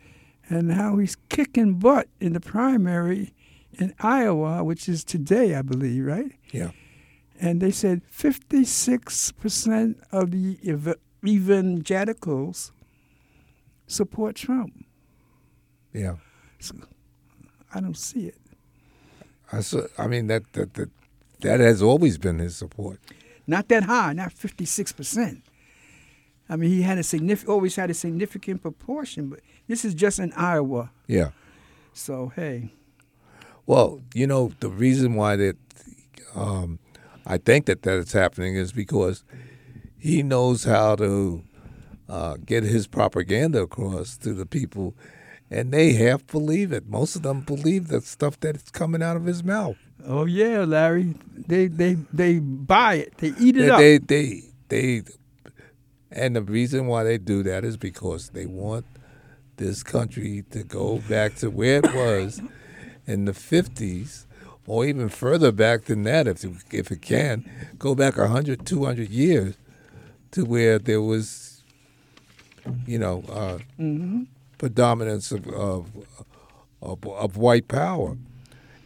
and 0.50 0.72
how 0.72 0.98
he's 0.98 1.16
kicking 1.30 1.76
butt 1.76 2.08
in 2.20 2.34
the 2.34 2.40
primary 2.40 3.34
in 3.74 3.94
Iowa, 4.00 4.64
which 4.64 4.90
is 4.90 5.04
today, 5.04 5.56
I 5.56 5.62
believe, 5.62 6.06
right? 6.06 6.32
yeah, 6.52 6.72
And 7.40 7.62
they 7.62 7.72
said 7.72 8.02
56% 8.12 9.96
of 10.12 10.32
the 10.32 10.58
ev- 10.66 10.96
evangelicals 11.26 12.72
support 13.88 14.36
Trump. 14.36 14.86
yeah. 15.94 16.16
I 17.74 17.80
don't 17.80 17.96
see 17.98 18.26
it. 18.26 18.36
I 19.52 19.62
saw, 19.62 19.84
I 19.98 20.08
mean 20.08 20.26
that 20.28 20.52
that 20.54 20.74
that 20.74 20.90
that 21.42 21.60
has 21.60 21.82
always 21.84 22.18
been 22.18 22.40
his 22.40 22.56
support. 22.56 23.00
Not 23.48 23.68
that 23.70 23.84
high, 23.84 24.14
not 24.14 24.34
56%. 24.34 25.42
I 26.50 26.56
mean, 26.56 26.72
he 26.72 26.82
had 26.82 26.98
a 26.98 27.04
significant, 27.04 27.50
always 27.50 27.76
had 27.76 27.90
a 27.90 27.94
significant 27.94 28.62
proportion, 28.62 29.30
but 29.30 29.40
this 29.68 29.86
is 29.86 29.94
just 29.94 30.18
in 30.20 30.34
Iowa. 30.34 30.90
Yeah. 31.08 31.30
So, 31.94 32.32
hey, 32.36 32.72
Well, 33.66 34.02
you 34.16 34.26
know, 34.26 34.52
the 34.60 34.70
reason 34.70 35.14
why 35.16 35.36
that 35.36 35.58
um, 36.36 36.80
I 37.26 37.38
think 37.38 37.66
that 37.68 37.84
that 37.84 37.98
is 37.98 38.14
happening 38.14 38.56
is 38.56 38.72
because 38.72 39.24
he 39.98 40.24
knows 40.24 40.64
how 40.64 40.96
to 40.96 41.44
uh, 42.08 42.38
get 42.46 42.64
his 42.64 42.88
propaganda 42.88 43.62
across 43.62 44.18
to 44.18 44.34
the 44.34 44.46
people, 44.46 44.96
and 45.52 45.72
they 45.72 45.94
half 45.94 46.26
believe 46.28 46.72
it. 46.72 46.88
Most 46.88 47.16
of 47.16 47.22
them 47.22 47.42
believe 47.42 47.90
the 47.90 48.02
stuff 48.02 48.40
that's 48.40 48.72
coming 48.72 49.04
out 49.04 49.18
of 49.18 49.26
his 49.26 49.44
mouth. 49.44 49.78
oh 50.06 50.26
yeah, 50.26 50.64
Larry, 50.64 51.14
they 51.48 51.68
they 51.68 51.96
they 52.14 52.40
buy 52.40 52.96
it, 52.96 53.18
they 53.18 53.34
eat 53.40 53.58
it 53.58 53.62
They, 53.62 53.70
up. 53.70 53.78
they, 53.80 53.98
they, 54.00 54.42
they, 54.70 55.02
and 56.12 56.36
the 56.36 56.42
reason 56.42 56.88
why 56.88 57.04
they 57.04 57.18
do 57.18 57.44
that 57.44 57.64
is 57.64 57.78
because 57.78 58.30
they 58.30 58.46
want 58.46 58.86
this 59.58 59.84
country 59.84 60.44
to 60.52 60.64
go 60.64 60.98
back 61.10 61.36
to 61.36 61.50
where 61.50 61.78
it 61.84 61.94
was 61.94 62.42
in 63.06 63.26
the 63.26 63.32
50s 63.34 64.26
or 64.68 64.86
even 64.86 65.10
further 65.10 65.52
back 65.52 65.86
than 65.86 66.04
that 66.04 66.28
if 66.28 66.44
it, 66.44 66.52
if 66.72 66.92
it 66.92 67.02
can 67.02 67.44
go 67.78 67.94
back 67.96 68.18
100 68.18 68.66
200 68.66 69.10
years 69.10 69.56
to 70.32 70.46
where 70.46 70.78
there 70.80 71.02
was 71.02 71.64
you 72.86 73.00
know 73.00 73.24
uh, 73.30 73.58
predominance 74.58 75.32
of, 75.32 75.48
of 75.48 75.88
of 76.82 77.06
of 77.06 77.38
white 77.38 77.68
power 77.68 78.18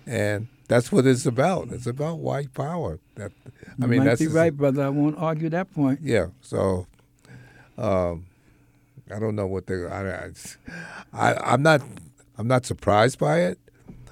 and 0.08 0.48
that's 0.68 0.92
what 0.92 1.06
it's 1.06 1.26
about 1.26 1.68
it's 1.70 1.86
about 1.88 2.18
white 2.20 2.54
power 2.54 3.00
that 3.16 3.32
i 3.80 3.84
You 3.84 3.88
mean 3.88 4.00
might 4.00 4.06
that's 4.06 4.22
be 4.22 4.28
right, 4.28 4.56
brother. 4.56 4.84
I 4.84 4.90
won't 4.90 5.18
argue 5.18 5.50
that 5.50 5.74
point. 5.74 6.00
yeah. 6.02 6.28
So, 6.42 6.88
um, 7.78 8.26
I 9.14 9.20
don't 9.20 9.36
know 9.36 9.48
what 9.48 9.68
they. 9.68 9.86
I, 9.86 10.26
I, 10.26 10.32
I, 11.14 11.54
I'm 11.54 11.64
not. 11.64 11.82
I'm 12.38 12.48
not 12.48 12.66
surprised 12.66 13.20
by 13.20 13.42
it. 13.42 13.60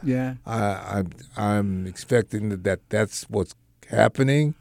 Yeah. 0.04 0.36
I, 0.46 0.98
I'm 0.98 1.10
I'm 1.38 1.88
expecting 1.88 2.50
that, 2.50 2.64
that 2.64 2.80
that's 2.90 3.24
what's 3.30 3.56
happening, 3.90 4.56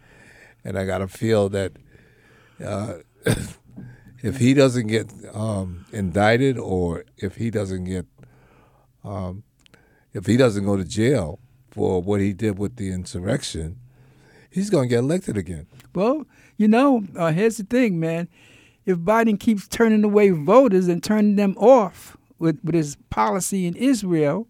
and 0.64 0.78
I 0.78 0.85
got 0.87 0.99
to 0.99 1.09
feel 1.09 1.49
that 1.50 1.73
uh, 2.64 2.95
if 4.23 4.37
he 4.38 4.54
doesn't 4.54 4.87
get 4.87 5.11
um, 5.33 5.87
indicted 5.92 6.59
or 6.59 7.04
if 7.16 7.37
he 7.37 7.50
doesn't 7.50 7.85
get 7.85 8.07
um, 9.04 9.42
if 10.12 10.26
he 10.26 10.37
doesn't 10.37 10.64
go 10.64 10.76
to 10.76 10.85
jail 10.85 11.38
for 11.71 12.02
what 12.02 12.21
he 12.21 12.33
did 12.33 12.59
with 12.59 12.76
the 12.76 12.92
insurrection, 12.92 13.78
he's 14.50 14.71
going 14.71 14.88
to 14.88 14.95
get 14.95 14.99
elected 14.99 15.37
again. 15.37 15.66
Well, 15.95 16.26
you 16.57 16.69
know, 16.69 17.04
uh, 17.16 17.33
here's 17.33 17.57
the 17.57 17.64
thing, 17.64 17.99
man. 17.99 18.28
If 18.90 18.99
Biden 18.99 19.38
keeps 19.38 19.66
turning 19.68 20.04
away 20.04 20.30
voters 20.30 20.88
and 20.88 21.02
turning 21.02 21.37
them 21.37 21.56
off 21.56 22.16
with, 22.38 22.59
with 22.64 22.75
his 22.75 22.97
policy 23.09 23.66
in 23.66 23.75
Israel, 23.76 24.47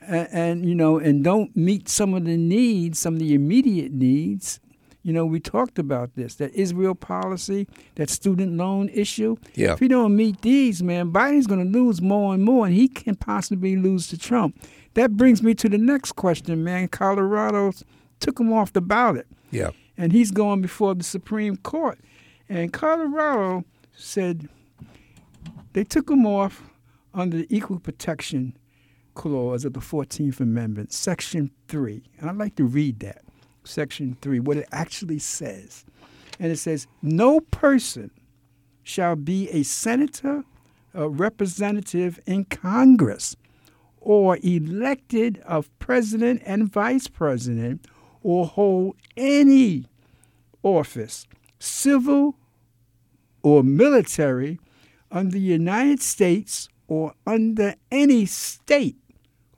and, 0.00 0.28
and 0.32 0.68
you 0.68 0.74
know, 0.74 0.98
and 0.98 1.24
don't 1.24 1.54
meet 1.56 1.88
some 1.88 2.14
of 2.14 2.24
the 2.24 2.36
needs, 2.36 2.98
some 2.98 3.14
of 3.14 3.20
the 3.20 3.34
immediate 3.34 3.92
needs, 3.92 4.60
you 5.02 5.12
know, 5.12 5.26
we 5.26 5.38
talked 5.38 5.78
about 5.78 6.14
this 6.14 6.34
that 6.36 6.52
Israel 6.54 6.94
policy, 6.94 7.68
that 7.96 8.08
student 8.08 8.56
loan 8.56 8.88
issue. 8.88 9.36
Yeah. 9.54 9.74
If 9.74 9.80
he 9.80 9.88
don't 9.88 10.16
meet 10.16 10.40
these, 10.40 10.82
man, 10.82 11.12
Biden's 11.12 11.46
going 11.46 11.60
to 11.72 11.78
lose 11.78 12.00
more 12.00 12.32
and 12.34 12.42
more, 12.42 12.66
and 12.66 12.74
he 12.74 12.88
can 12.88 13.14
possibly 13.14 13.76
lose 13.76 14.08
to 14.08 14.18
Trump. 14.18 14.58
That 14.94 15.16
brings 15.16 15.42
me 15.42 15.54
to 15.56 15.68
the 15.68 15.76
next 15.78 16.12
question, 16.12 16.64
man. 16.64 16.88
Colorado 16.88 17.72
took 18.20 18.40
him 18.40 18.52
off 18.52 18.72
the 18.72 18.80
ballot, 18.80 19.26
Yeah. 19.50 19.70
and 19.98 20.12
he's 20.12 20.30
going 20.30 20.62
before 20.62 20.94
the 20.94 21.04
Supreme 21.04 21.56
Court. 21.58 21.98
And 22.48 22.72
Colorado 22.72 23.64
said 23.96 24.48
they 25.72 25.84
took 25.84 26.10
him 26.10 26.26
off 26.26 26.62
under 27.12 27.38
the 27.38 27.46
Equal 27.48 27.78
Protection 27.78 28.56
Clause 29.14 29.64
of 29.64 29.72
the 29.72 29.80
14th 29.80 30.40
Amendment, 30.40 30.92
Section 30.92 31.50
3. 31.68 32.02
And 32.18 32.28
I'd 32.28 32.36
like 32.36 32.56
to 32.56 32.64
read 32.64 33.00
that, 33.00 33.22
Section 33.64 34.16
3, 34.20 34.40
what 34.40 34.56
it 34.56 34.68
actually 34.72 35.18
says. 35.18 35.84
And 36.38 36.50
it 36.50 36.56
says, 36.56 36.86
No 37.02 37.40
person 37.40 38.10
shall 38.82 39.16
be 39.16 39.48
a 39.50 39.62
senator, 39.62 40.44
a 40.92 41.08
representative 41.08 42.20
in 42.26 42.44
Congress, 42.44 43.36
or 44.00 44.38
elected 44.42 45.38
of 45.46 45.76
president 45.78 46.42
and 46.44 46.70
vice 46.70 47.08
president, 47.08 47.86
or 48.22 48.46
hold 48.46 48.96
any 49.16 49.86
office, 50.62 51.26
civil 51.64 52.36
or 53.42 53.62
military, 53.62 54.58
under 55.10 55.32
the 55.32 55.40
United 55.40 56.00
States 56.00 56.68
or 56.88 57.14
under 57.26 57.74
any 57.90 58.26
state 58.26 58.96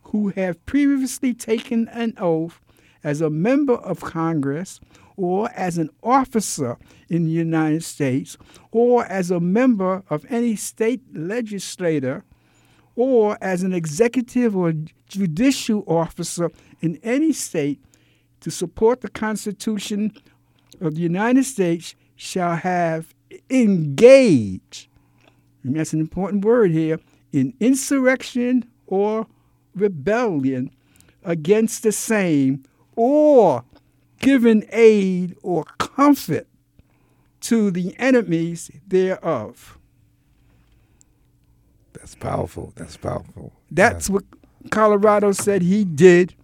who 0.02 0.28
have 0.30 0.64
previously 0.66 1.34
taken 1.34 1.88
an 1.88 2.14
oath 2.18 2.60
as 3.02 3.20
a 3.20 3.30
member 3.30 3.74
of 3.74 4.00
Congress 4.00 4.80
or 5.16 5.50
as 5.54 5.78
an 5.78 5.88
officer 6.02 6.76
in 7.08 7.24
the 7.24 7.30
United 7.30 7.82
States 7.82 8.36
or 8.70 9.04
as 9.06 9.30
a 9.30 9.40
member 9.40 10.02
of 10.10 10.26
any 10.28 10.54
state 10.54 11.00
legislator 11.14 12.24
or 12.94 13.38
as 13.40 13.62
an 13.62 13.72
executive 13.72 14.56
or 14.56 14.72
judicial 15.08 15.84
officer 15.86 16.50
in 16.80 16.98
any 17.02 17.32
state 17.32 17.80
to 18.40 18.50
support 18.50 19.00
the 19.00 19.08
Constitution 19.08 20.12
of 20.80 20.94
the 20.94 21.00
United 21.00 21.44
States 21.44 21.94
shall 22.16 22.56
have 22.56 23.14
engaged, 23.50 24.88
and 25.62 25.76
that's 25.76 25.92
an 25.92 26.00
important 26.00 26.44
word 26.44 26.70
here, 26.70 26.98
in 27.32 27.54
insurrection 27.60 28.64
or 28.86 29.26
rebellion 29.74 30.70
against 31.24 31.82
the 31.82 31.92
same 31.92 32.62
or 32.94 33.64
given 34.20 34.64
aid 34.72 35.36
or 35.42 35.64
comfort 35.78 36.46
to 37.40 37.70
the 37.70 37.94
enemies 37.98 38.70
thereof. 38.86 39.78
That's 41.92 42.14
powerful. 42.14 42.72
That's 42.76 42.96
powerful. 42.96 43.52
That's 43.70 44.08
what 44.08 44.24
Colorado 44.70 45.32
said 45.32 45.62
he 45.62 45.84
did, 45.84 46.34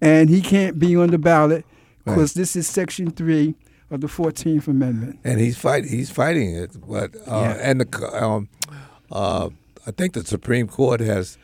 and 0.00 0.28
he 0.28 0.40
can't 0.40 0.78
be 0.78 0.96
on 0.96 1.10
the 1.10 1.18
ballot 1.18 1.64
because 2.04 2.30
Right. 2.34 2.40
this 2.42 2.56
is 2.56 2.66
Section 2.66 3.10
3 3.10 3.54
of 3.90 4.00
the 4.00 4.06
14th 4.06 4.66
Amendment. 4.68 5.18
and 5.24 5.40
he's 5.40 5.56
fight 5.56 5.84
he's 5.84 6.10
fighting 6.10 6.54
it. 6.54 6.70
But 6.86 7.14
uh, 7.16 7.40
Yeah. 7.40 7.58
and 7.70 7.80
the 7.80 8.22
um, 8.24 8.48
uh, 9.10 9.50
I 9.86 9.90
think 9.90 10.14
the 10.14 10.24
Supreme 10.24 10.66
Court 10.68 11.00
has 11.00 11.38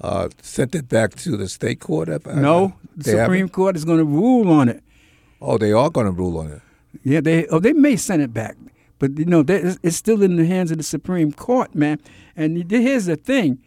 uh, 0.00 0.28
sent 0.40 0.74
it 0.74 0.88
back 0.88 1.14
to 1.16 1.36
the 1.36 1.48
state 1.48 1.80
court. 1.80 2.08
Have- 2.08 2.24
No, 2.26 2.74
the 2.96 3.04
they 3.04 3.10
haven't? 3.12 3.24
Supreme 3.26 3.48
Court 3.48 3.76
is 3.76 3.84
going 3.84 3.98
to 3.98 4.04
rule 4.04 4.50
on 4.50 4.68
it. 4.68 4.82
Oh, 5.42 5.58
they 5.58 5.72
are 5.72 5.90
going 5.90 6.06
to 6.06 6.12
rule 6.12 6.38
on 6.38 6.46
it. 6.52 6.62
Yeah, 7.04 7.20
they 7.20 7.46
oh 7.48 7.58
they 7.60 7.72
may 7.72 7.96
send 7.96 8.22
it 8.22 8.32
back, 8.32 8.56
but 8.98 9.18
you 9.18 9.24
know 9.26 9.42
that- 9.42 9.60
it's- 9.60 9.78
it's 9.82 9.96
still 9.96 10.22
in 10.22 10.36
the 10.36 10.46
hands 10.46 10.70
of 10.70 10.78
the 10.78 10.84
Supreme 10.84 11.32
Court, 11.32 11.74
man. 11.74 11.98
And 12.36 12.70
here's 12.70 13.06
the 13.06 13.16
thing: 13.16 13.58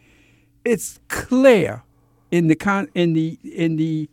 it's 0.64 0.98
clear 1.08 1.82
in 2.30 2.48
the 2.48 2.54
con 2.56 2.88
in 2.94 3.12
the 3.12 3.38
in 3.44 3.76
the 3.76 4.08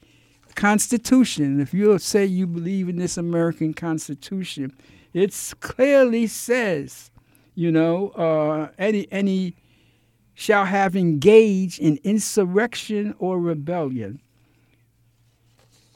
Constitution. 0.56 1.60
If 1.60 1.74
you 1.74 1.98
say 2.00 2.26
you 2.26 2.48
believe 2.48 2.90
in 2.90 2.98
this 2.98 3.18
American 3.18 3.74
Constitution, 3.74 4.74
it 5.14 5.36
clearly 5.60 6.28
says, 6.28 7.12
you 7.56 7.72
know, 7.72 8.10
uh, 8.10 8.70
any 8.78 9.08
any 9.12 9.56
shall 10.34 10.66
have 10.66 10.96
engaged 10.96 11.80
in 11.80 12.00
insurrection 12.04 13.14
or 13.20 13.40
rebellion. 13.40 14.20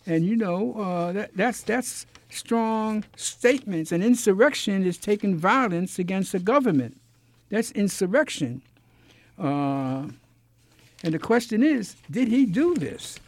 And 0.05 0.25
you 0.25 0.35
know 0.35 0.73
uh, 0.73 1.11
that 1.13 1.35
that's 1.35 1.63
that's 1.63 2.05
strong 2.29 3.03
statements. 3.15 3.91
And 3.91 4.03
insurrection 4.03 4.85
is 4.85 4.97
taking 4.97 5.37
violence 5.37 5.97
against 5.97 6.31
the 6.31 6.39
government. 6.39 6.99
That's 7.49 7.71
insurrection. 7.71 8.61
Uh, 9.37 10.09
and 11.03 11.13
the 11.13 11.19
question 11.19 11.63
is, 11.63 11.95
did 12.09 12.27
he 12.27 12.45
do 12.45 12.75
this? 12.75 13.19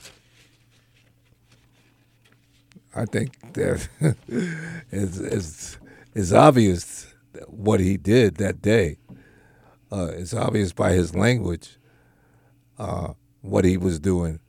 I 2.98 3.06
think 3.06 3.54
that 3.54 3.88
it's, 4.92 5.18
it's, 5.20 5.78
it's 6.16 6.32
obvious 6.32 7.14
what 7.48 7.80
he 7.80 7.98
did 7.98 8.36
that 8.38 8.62
day. 8.62 8.98
Uh, 9.92 10.08
it's 10.14 10.34
obvious 10.34 10.74
by 10.74 10.92
his 10.94 11.16
language 11.16 11.78
uh, 12.80 13.14
what 13.42 13.64
he 13.66 13.78
was 13.78 14.00
doing, 14.00 14.40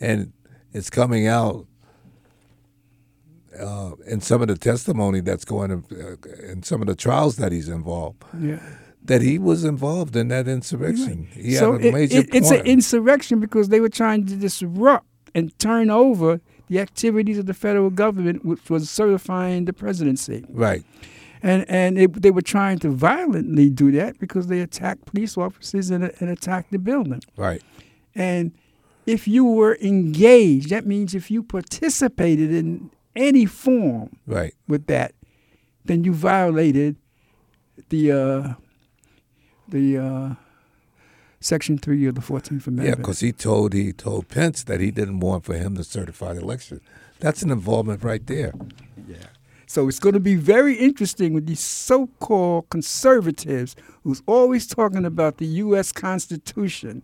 and 0.00 0.32
it's 0.72 0.90
coming 0.90 1.26
out 1.26 1.66
uh, 3.58 3.92
in 4.06 4.20
some 4.20 4.42
of 4.42 4.48
the 4.48 4.56
testimony 4.56 5.20
that's 5.20 5.44
going 5.44 5.70
to, 5.70 6.18
uh, 6.18 6.50
in 6.50 6.62
some 6.62 6.80
of 6.82 6.88
the 6.88 6.94
trials 6.96 7.36
that 7.36 7.52
he's 7.52 7.68
involved. 7.68 8.22
Yeah. 8.38 8.60
That 9.04 9.20
he 9.22 9.38
was 9.38 9.64
involved 9.64 10.16
in 10.16 10.28
that 10.28 10.48
insurrection. 10.48 11.28
He 11.32 11.54
so 11.54 11.72
had 11.72 11.82
a 11.84 11.88
it- 11.88 11.94
major 11.94 12.18
it- 12.18 12.34
it's 12.34 12.50
an 12.50 12.66
insurrection 12.66 13.38
because 13.38 13.68
they 13.68 13.80
were 13.80 13.88
trying 13.90 14.26
to 14.26 14.34
disrupt 14.36 15.06
and 15.34 15.56
turn 15.58 15.90
over 15.90 16.40
the 16.68 16.78
activities 16.80 17.38
of 17.38 17.46
the 17.46 17.54
federal 17.54 17.90
government, 17.90 18.44
which 18.44 18.68
was 18.70 18.88
certifying 18.90 19.64
the 19.66 19.72
presidency. 19.72 20.44
right. 20.48 20.84
And 21.42 21.68
and 21.68 21.98
it, 21.98 22.22
they 22.22 22.30
were 22.30 22.40
trying 22.40 22.78
to 22.78 22.88
violently 22.88 23.68
do 23.68 23.92
that 23.92 24.18
because 24.18 24.46
they 24.46 24.60
attacked 24.60 25.04
police 25.04 25.36
officers 25.36 25.90
and, 25.90 26.04
and 26.18 26.30
attacked 26.30 26.70
the 26.72 26.78
building. 26.78 27.20
Right. 27.36 27.62
And 28.14 28.52
if 29.06 29.28
you 29.28 29.44
were 29.44 29.76
engaged, 29.82 30.70
that 30.70 30.86
means 30.86 31.14
if 31.14 31.30
you 31.30 31.42
participated 31.42 32.50
in 32.50 32.90
any 33.14 33.44
form 33.44 34.16
Right. 34.26 34.54
with 34.66 34.86
that, 34.86 35.12
then 35.84 36.02
you 36.04 36.14
violated 36.14 36.96
the 37.90 38.12
uh, 38.12 38.54
the 39.68 39.98
uh, 39.98 40.34
Section 41.44 41.76
Three 41.76 42.06
of 42.06 42.14
the 42.14 42.22
Fourteenth 42.22 42.66
Amendment. 42.66 42.88
Yeah, 42.88 42.94
because 42.94 43.20
he 43.20 43.30
told 43.30 43.74
he 43.74 43.92
told 43.92 44.28
Pence 44.28 44.64
that 44.64 44.80
he 44.80 44.90
didn't 44.90 45.20
want 45.20 45.44
for 45.44 45.54
him 45.54 45.76
to 45.76 45.84
certify 45.84 46.32
the 46.32 46.40
election. 46.40 46.80
That's 47.20 47.42
an 47.42 47.50
involvement 47.50 48.02
right 48.02 48.26
there. 48.26 48.54
Yeah. 49.06 49.16
So 49.66 49.86
it's 49.86 49.98
going 49.98 50.14
to 50.14 50.20
be 50.20 50.36
very 50.36 50.74
interesting 50.74 51.34
with 51.34 51.46
these 51.46 51.60
so-called 51.60 52.70
conservatives 52.70 53.76
who's 54.04 54.22
always 54.26 54.66
talking 54.66 55.04
about 55.04 55.36
the 55.36 55.46
U.S. 55.46 55.92
Constitution. 55.92 57.02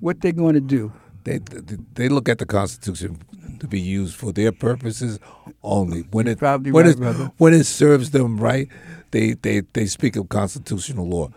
What 0.00 0.20
they're 0.20 0.32
going 0.32 0.54
to 0.54 0.60
do? 0.60 0.92
They, 1.24 1.38
they 1.38 1.78
they 1.94 2.08
look 2.10 2.28
at 2.28 2.38
the 2.38 2.46
Constitution 2.46 3.18
to 3.60 3.66
be 3.66 3.80
used 3.80 4.14
for 4.14 4.32
their 4.32 4.52
purposes 4.52 5.18
only. 5.62 6.02
When 6.10 6.26
it 6.26 6.42
when 6.42 6.60
right, 6.60 6.96
it 6.96 7.30
when 7.38 7.54
it 7.54 7.64
serves 7.64 8.10
them 8.10 8.36
right, 8.36 8.68
they, 9.12 9.32
they 9.32 9.60
they 9.72 9.86
speak 9.86 10.16
of 10.16 10.28
constitutional 10.28 11.08
law. 11.08 11.30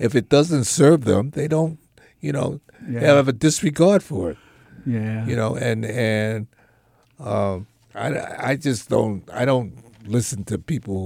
If 0.00 0.14
it 0.14 0.30
doesn't 0.30 0.64
serve 0.64 1.04
them, 1.04 1.30
they 1.30 1.46
don't. 1.46 1.78
You 2.20 2.32
know, 2.32 2.60
they 2.80 3.06
have 3.06 3.28
a 3.28 3.32
disregard 3.32 4.02
for 4.02 4.30
it. 4.30 4.38
Yeah. 4.86 5.26
You 5.26 5.36
know, 5.36 5.56
and 5.56 5.84
and 5.84 6.46
um, 7.18 7.66
I 7.94 8.50
I 8.50 8.56
just 8.56 8.88
don't 8.88 9.28
I 9.32 9.44
don't 9.44 9.74
listen 10.06 10.44
to 10.44 10.58
people 10.58 11.04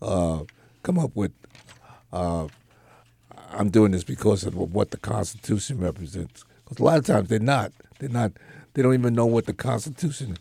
who 0.00 0.06
uh, 0.06 0.44
come 0.82 0.98
up 0.98 1.14
with. 1.14 1.32
Uh, 2.12 2.48
I'm 3.52 3.70
doing 3.70 3.92
this 3.92 4.04
because 4.04 4.44
of 4.44 4.54
what 4.56 4.90
the 4.90 4.96
Constitution 4.96 5.78
represents. 5.78 6.44
Because 6.64 6.78
a 6.78 6.84
lot 6.84 6.98
of 6.98 7.06
times 7.06 7.28
they're 7.28 7.38
not. 7.38 7.72
They're 7.98 8.08
not. 8.08 8.32
They 8.74 8.82
don't 8.82 8.94
even 8.94 9.14
know 9.14 9.26
what 9.26 9.46
the 9.46 9.52
Constitution 9.52 10.38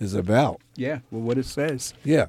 is 0.00 0.14
about. 0.14 0.60
Yeah, 0.74 1.00
well, 1.10 1.22
what 1.22 1.38
it 1.38 1.46
says. 1.46 1.94
Yeah. 2.02 2.26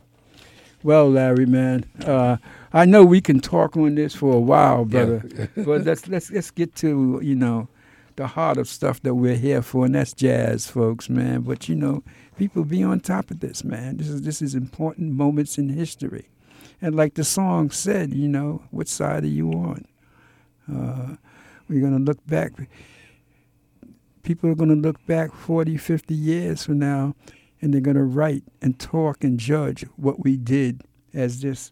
Well, 0.83 1.09
Larry, 1.09 1.45
man, 1.45 1.85
uh, 2.05 2.37
I 2.71 2.85
know 2.85 3.03
we 3.03 3.19
can 3.19 3.39
talk 3.39 3.75
on 3.75 3.95
this 3.95 4.15
for 4.15 4.33
a 4.33 4.39
while, 4.39 4.85
brother. 4.85 5.49
but 5.55 5.83
let's 5.85 6.07
let's 6.07 6.31
let's 6.31 6.51
get 6.51 6.75
to 6.75 7.19
you 7.23 7.35
know 7.35 7.67
the 8.15 8.27
heart 8.27 8.57
of 8.57 8.67
stuff 8.67 9.01
that 9.01 9.15
we're 9.15 9.35
here 9.35 9.61
for, 9.61 9.85
and 9.85 9.95
that's 9.95 10.13
jazz, 10.13 10.67
folks, 10.67 11.09
man. 11.09 11.41
But 11.41 11.67
you 11.67 11.75
know, 11.75 12.03
people 12.37 12.63
be 12.63 12.83
on 12.83 12.99
top 12.99 13.31
of 13.31 13.39
this, 13.39 13.63
man. 13.63 13.97
This 13.97 14.07
is 14.07 14.21
this 14.21 14.41
is 14.41 14.53
important 14.53 15.13
moments 15.13 15.57
in 15.57 15.69
history, 15.69 16.29
and 16.81 16.95
like 16.95 17.15
the 17.15 17.23
song 17.23 17.71
said, 17.71 18.13
you 18.13 18.27
know, 18.27 18.61
what 18.69 18.87
side 18.87 19.23
are 19.23 19.27
you 19.27 19.51
on? 19.51 19.85
Uh, 20.71 21.15
we're 21.69 21.81
gonna 21.81 21.99
look 21.99 22.25
back. 22.27 22.53
People 24.23 24.49
are 24.49 24.55
gonna 24.55 24.75
look 24.75 25.03
back 25.07 25.33
40, 25.33 25.77
50 25.77 26.13
years 26.13 26.63
from 26.63 26.79
now, 26.79 27.15
and 27.61 27.73
they're 27.73 27.81
gonna 27.81 28.03
write 28.03 28.43
and 28.61 28.79
talk 28.79 29.23
and 29.23 29.39
judge 29.39 29.83
what 29.95 30.23
we 30.23 30.37
did 30.37 30.81
as 31.13 31.41
this 31.41 31.71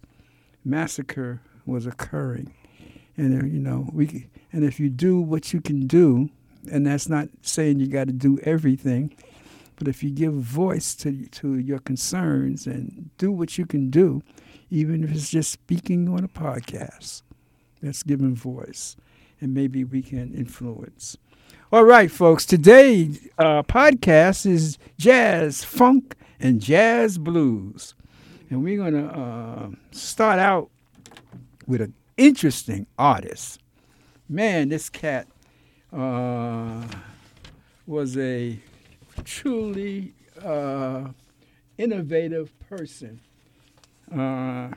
massacre 0.63 1.41
was 1.65 1.85
occurring. 1.85 2.53
And 3.17 3.41
uh, 3.41 3.45
you 3.45 3.59
know, 3.59 3.87
we 3.93 4.27
and 4.51 4.63
if 4.63 4.79
you 4.79 4.89
do 4.89 5.19
what 5.19 5.53
you 5.53 5.61
can 5.61 5.87
do, 5.87 6.29
and 6.71 6.87
that's 6.87 7.07
not 7.07 7.29
saying 7.41 7.79
you 7.79 7.87
got 7.87 8.07
to 8.07 8.13
do 8.13 8.39
everything, 8.43 9.15
but 9.75 9.87
if 9.87 10.03
you 10.03 10.09
give 10.09 10.33
voice 10.33 10.95
to 10.95 11.27
to 11.27 11.57
your 11.57 11.79
concerns 11.79 12.65
and 12.67 13.09
do 13.17 13.31
what 13.31 13.57
you 13.57 13.65
can 13.65 13.89
do, 13.89 14.21
even 14.69 15.03
if 15.03 15.11
it's 15.11 15.29
just 15.29 15.51
speaking 15.51 16.09
on 16.09 16.23
a 16.23 16.27
podcast, 16.27 17.21
that's 17.81 18.03
giving 18.03 18.35
voice, 18.35 18.95
and 19.39 19.53
maybe 19.53 19.83
we 19.83 20.01
can 20.01 20.33
influence. 20.33 21.17
All 21.71 21.83
right, 21.83 22.11
folks. 22.11 22.45
Today 22.45 23.09
uh, 23.39 23.63
podcast 23.63 24.45
is 24.45 24.77
jazz, 24.99 25.63
funk, 25.63 26.15
and 26.39 26.61
jazz 26.61 27.17
blues, 27.17 27.95
and 28.51 28.63
we're 28.63 28.77
gonna 28.77 29.07
uh, 29.07 29.69
start 29.89 30.37
out 30.37 30.69
with 31.65 31.81
an 31.81 31.95
interesting 32.17 32.85
artist. 32.99 33.59
Man, 34.29 34.69
this 34.69 34.89
cat 34.89 35.27
uh, 35.91 36.83
was 37.87 38.15
a 38.15 38.59
truly 39.23 40.13
uh, 40.43 41.05
innovative 41.79 42.51
person. 42.59 43.19
Uh, 44.15 44.69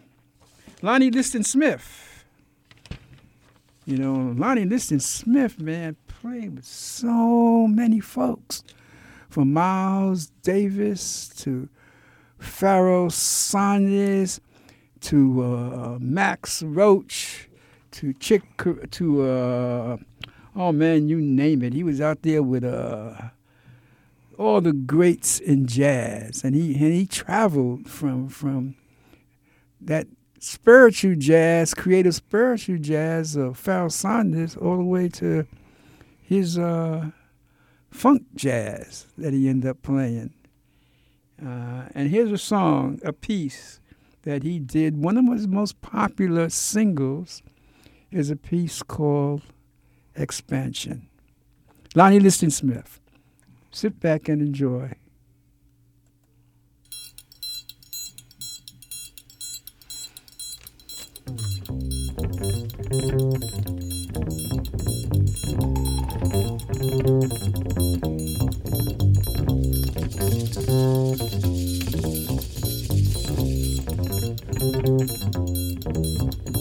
Lonnie 0.81 1.11
Liston 1.11 1.45
Smith. 1.45 2.25
You 3.85 3.99
know, 3.99 4.35
Lonnie 4.37 4.65
Liston 4.65 5.01
Smith, 5.01 5.61
man, 5.61 5.97
played 6.21 6.57
with 6.57 6.65
so 6.65 7.69
many 7.69 8.01
folks, 8.01 8.65
from 9.29 9.53
Miles 9.53 10.33
Davis 10.43 11.29
to 11.37 11.69
Pharoah 12.39 13.11
Sanders 13.11 14.41
to 15.01 15.43
uh, 15.43 15.99
Max 16.01 16.63
Roach 16.63 17.49
to 17.93 18.13
Chick 18.15 18.43
to 18.91 19.23
uh, 19.23 19.97
oh 20.57 20.73
man, 20.73 21.09
you 21.09 21.21
name 21.21 21.63
it. 21.63 21.73
He 21.73 21.85
was 21.85 22.01
out 22.01 22.23
there 22.23 22.43
with 22.43 22.65
uh, 22.65 23.15
all 24.37 24.61
the 24.61 24.73
greats 24.73 25.39
in 25.39 25.69
jazz, 25.69 26.43
and 26.43 26.55
he 26.55 26.75
and 26.75 26.93
he 26.93 27.07
traveled 27.07 27.89
from 27.89 28.29
from 28.29 28.75
that 29.81 30.09
spiritual 30.41 31.15
jazz, 31.15 31.75
creative 31.75 32.15
spiritual 32.15 32.79
jazz 32.79 33.37
of 33.37 33.57
Pharoah 33.57 33.91
Sanders, 33.91 34.57
all 34.57 34.79
the 34.79 34.83
way 34.83 35.09
to 35.11 35.47
his 36.29 36.59
uh, 36.59 37.11
funk 37.91 38.23
jazz 38.35 39.07
that 39.17 39.33
he 39.33 39.49
ended 39.49 39.71
up 39.71 39.81
playing. 39.81 40.35
Uh, 41.43 41.85
and 41.95 42.11
here's 42.11 42.31
a 42.31 42.37
song, 42.37 43.01
a 43.03 43.15
piece 43.15 43.81
that 44.25 44.43
he 44.43 44.59
did. 44.59 45.03
One 45.03 45.17
of 45.17 45.25
his 45.33 45.49
most 45.49 45.81
popular 45.81 46.51
singles 46.51 47.43
is 48.11 48.29
a 48.29 48.37
piece 48.37 48.83
called 48.83 49.41
Expansion. 50.15 51.09
Lonnie 51.95 52.21
Liston 52.21 52.51
Smith. 52.51 53.01
Sit 53.71 53.99
back 53.99 54.29
and 54.29 54.43
enjoy. 54.43 54.93
Thank 66.99 67.33
you. 76.47 76.58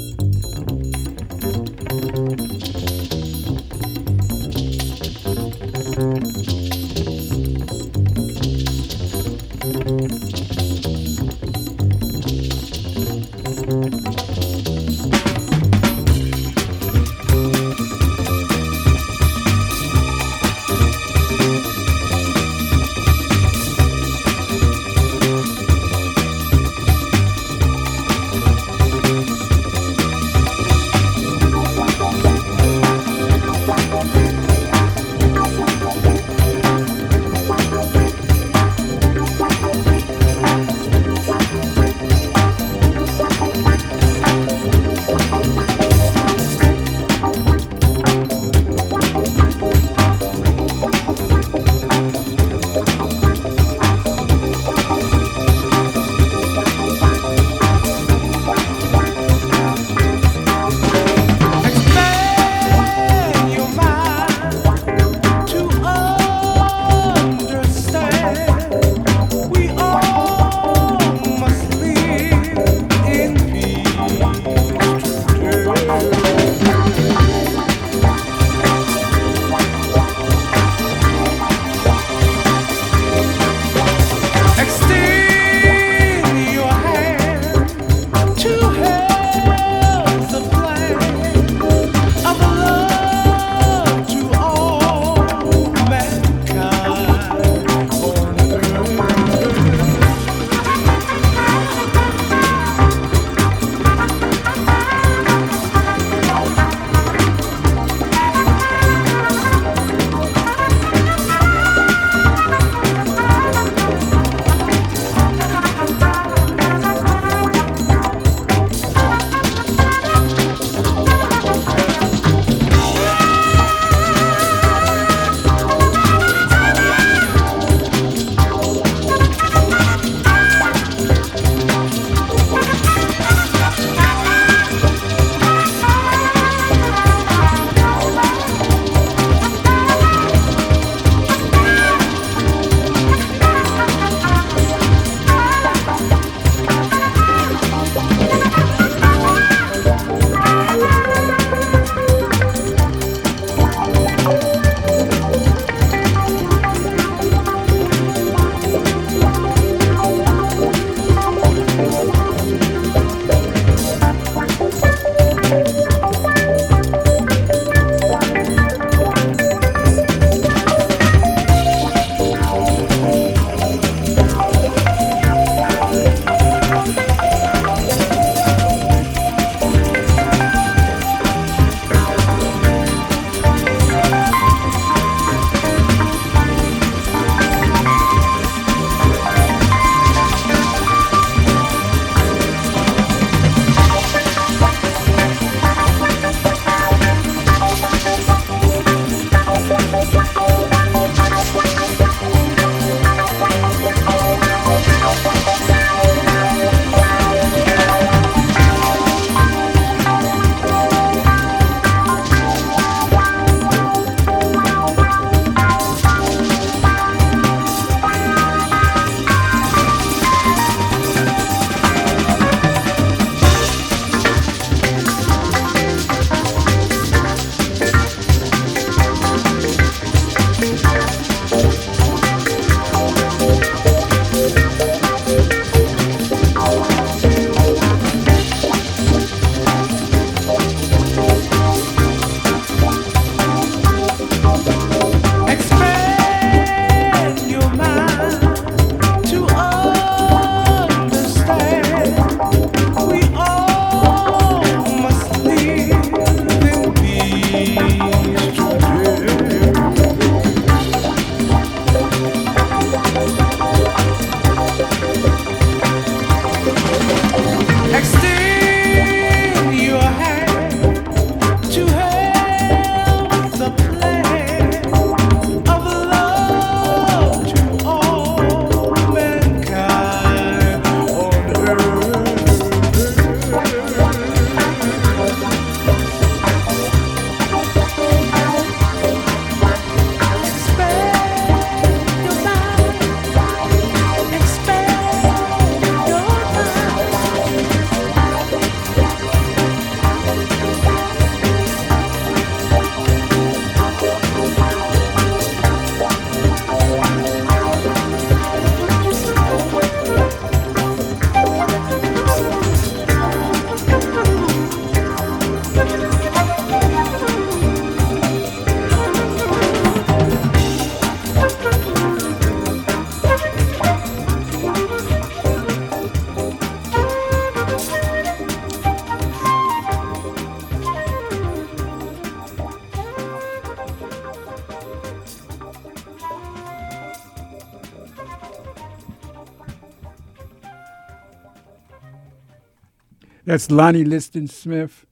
That's 343.48 343.72
Lonnie 343.72 344.04
Liston 344.04 344.50
Smith 344.50 345.06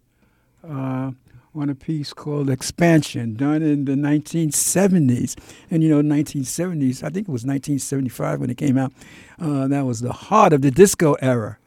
uh, 0.62 1.12
on 1.56 1.70
a 1.70 1.74
piece 1.74 2.12
called 2.12 2.50
Expansion, 2.50 3.36
done 3.36 3.62
in 3.62 3.86
the 3.86 3.94
1970s. 3.94 5.38
And 5.72 5.82
you 5.82 5.88
know, 5.88 6.02
1970s, 6.02 7.02
I 7.02 7.08
think 7.08 7.30
it 7.30 7.32
was 7.32 7.46
1975 7.46 8.42
when 8.42 8.50
it 8.50 8.58
came 8.58 8.78
out. 8.78 8.92
Uh, 9.40 9.70
that 9.70 9.86
was 9.86 10.02
the 10.02 10.12
heart 10.12 10.52
of 10.52 10.62
the 10.64 10.70
disco 10.70 11.14
era. 11.22 11.60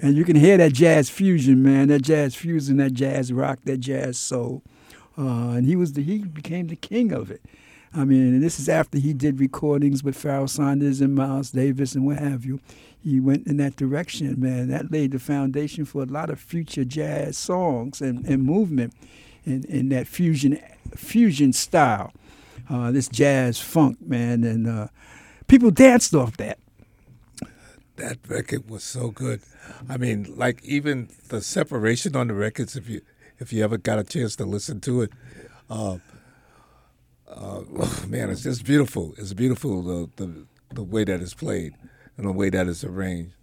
And 0.00 0.16
you 0.16 0.24
can 0.24 0.36
hear 0.36 0.56
that 0.56 0.72
jazz 0.72 1.10
fusion, 1.10 1.62
man, 1.62 1.88
that 1.88 2.00
jazz 2.00 2.34
fusion, 2.34 2.78
that 2.78 2.94
jazz 2.94 3.30
rock, 3.30 3.58
that 3.64 3.80
jazz 3.80 4.16
soul. 4.16 4.62
Uh, 5.18 5.50
and 5.50 5.66
he 5.66 5.76
was 5.76 5.92
the, 5.92 6.02
he 6.02 6.20
became 6.24 6.68
the 6.68 6.76
king 6.76 7.12
of 7.12 7.30
it. 7.30 7.42
I 7.94 8.04
mean, 8.04 8.40
this 8.40 8.58
is 8.58 8.70
after 8.70 8.98
he 8.98 9.12
did 9.12 9.38
recordings 9.38 10.02
with 10.02 10.16
Pharoah 10.16 10.48
Sanders 10.48 11.02
and 11.02 11.14
Miles 11.14 11.50
Davis 11.50 11.94
and 11.94 12.06
what 12.06 12.18
have 12.18 12.46
you. 12.46 12.60
He 13.06 13.20
went 13.20 13.46
in 13.46 13.56
that 13.58 13.76
direction, 13.76 14.34
man. 14.40 14.66
That 14.66 14.90
laid 14.90 15.12
the 15.12 15.20
foundation 15.20 15.84
for 15.84 16.02
a 16.02 16.06
lot 16.06 16.28
of 16.28 16.40
future 16.40 16.84
jazz 16.84 17.38
songs 17.38 18.00
and, 18.00 18.26
and 18.26 18.42
movement 18.42 18.94
in, 19.44 19.62
in 19.66 19.90
that 19.90 20.08
fusion 20.08 20.58
fusion 20.96 21.52
style. 21.52 22.12
Uh, 22.68 22.90
this 22.90 23.06
jazz 23.06 23.60
funk, 23.60 23.98
man, 24.00 24.42
and 24.42 24.66
uh, 24.66 24.88
people 25.46 25.70
danced 25.70 26.16
off 26.16 26.36
that. 26.38 26.58
That 27.94 28.18
record 28.26 28.68
was 28.68 28.82
so 28.82 29.12
good. 29.12 29.40
I 29.88 29.98
mean, 29.98 30.34
like 30.36 30.64
even 30.64 31.08
the 31.28 31.40
separation 31.42 32.16
on 32.16 32.26
the 32.26 32.34
records. 32.34 32.74
If 32.74 32.88
you 32.88 33.02
if 33.38 33.52
you 33.52 33.62
ever 33.62 33.78
got 33.78 34.00
a 34.00 34.04
chance 34.04 34.34
to 34.34 34.44
listen 34.44 34.80
to 34.80 35.02
it, 35.02 35.12
uh, 35.70 35.98
uh, 37.28 37.60
man, 38.08 38.30
it's 38.30 38.42
just 38.42 38.64
beautiful. 38.64 39.14
It's 39.16 39.32
beautiful 39.32 39.82
the, 39.82 40.10
the 40.16 40.46
the 40.74 40.82
way 40.82 41.04
that 41.04 41.20
it's 41.20 41.34
played 41.34 41.74
and 42.16 42.26
the 42.26 42.32
way 42.32 42.50
that 42.50 42.66
it's 42.68 42.84
arranged, 42.84 43.34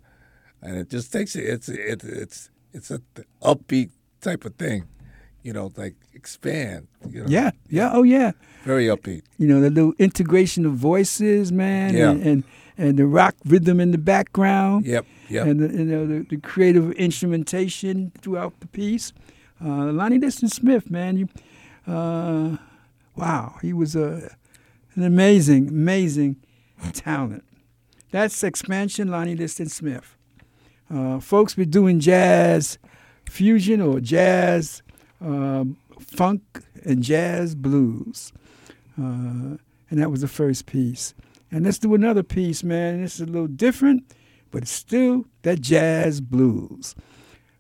and 0.61 0.77
it 0.77 0.89
just 0.89 1.11
takes 1.11 1.35
it. 1.35 1.43
It's 1.45 1.69
it, 1.69 2.03
it's 2.03 2.49
it's 2.73 2.91
a 2.91 3.01
upbeat 3.41 3.91
type 4.21 4.45
of 4.45 4.55
thing, 4.55 4.85
you 5.43 5.53
know, 5.53 5.71
like 5.75 5.95
expand. 6.13 6.87
You 7.09 7.21
know? 7.21 7.27
Yeah, 7.29 7.51
yeah, 7.69 7.91
oh 7.93 8.03
yeah. 8.03 8.31
Very 8.63 8.85
upbeat. 8.87 9.23
You 9.37 9.47
know, 9.47 9.59
the 9.61 9.69
little 9.69 9.93
integration 9.99 10.65
of 10.65 10.73
voices, 10.73 11.51
man, 11.51 11.93
Yeah. 11.95 12.11
and, 12.11 12.23
and 12.23 12.43
and 12.77 12.97
the 12.97 13.05
rock 13.05 13.35
rhythm 13.45 13.79
in 13.79 13.91
the 13.91 13.97
background. 13.99 14.85
Yep, 14.85 15.05
yep. 15.29 15.47
And 15.47 15.59
the, 15.59 15.67
you 15.77 15.85
know 15.85 16.07
the, 16.07 16.25
the 16.29 16.37
creative 16.37 16.91
instrumentation 16.93 18.11
throughout 18.21 18.59
the 18.61 18.67
piece. 18.67 19.13
Uh, 19.63 19.91
Lonnie 19.91 20.17
Liston 20.19 20.49
Smith, 20.49 20.89
man, 20.91 21.15
you, 21.17 21.29
uh, 21.87 22.57
wow, 23.15 23.55
he 23.61 23.71
was 23.73 23.95
a 23.95 24.35
an 24.95 25.03
amazing, 25.03 25.69
amazing 25.69 26.37
talent. 26.93 27.43
That's 28.13 28.43
expansion, 28.43 29.07
Lonnie 29.07 29.35
Liston 29.35 29.69
Smith. 29.69 30.15
Uh, 30.87 31.19
folks 31.19 31.55
be 31.55 31.65
doing 31.65 31.99
jazz 31.99 32.77
fusion 33.27 33.81
or 33.81 33.99
jazz 33.99 34.83
um, 35.19 35.77
funk 35.99 36.43
and 36.85 37.01
jazz 37.01 37.55
blues. 37.55 38.31
Uh, 38.99 39.57
and 39.89 39.99
that 39.99 40.11
was 40.11 40.21
the 40.21 40.27
first 40.27 40.67
piece. 40.67 41.15
And 41.49 41.65
let's 41.65 41.79
do 41.79 41.95
another 41.95 42.21
piece, 42.21 42.63
man. 42.63 43.01
This 43.01 43.15
is 43.15 43.21
a 43.21 43.25
little 43.25 43.47
different, 43.47 44.03
but 44.51 44.61
it's 44.61 44.71
still 44.71 45.25
that 45.41 45.61
jazz 45.61 46.21
blues. 46.21 46.93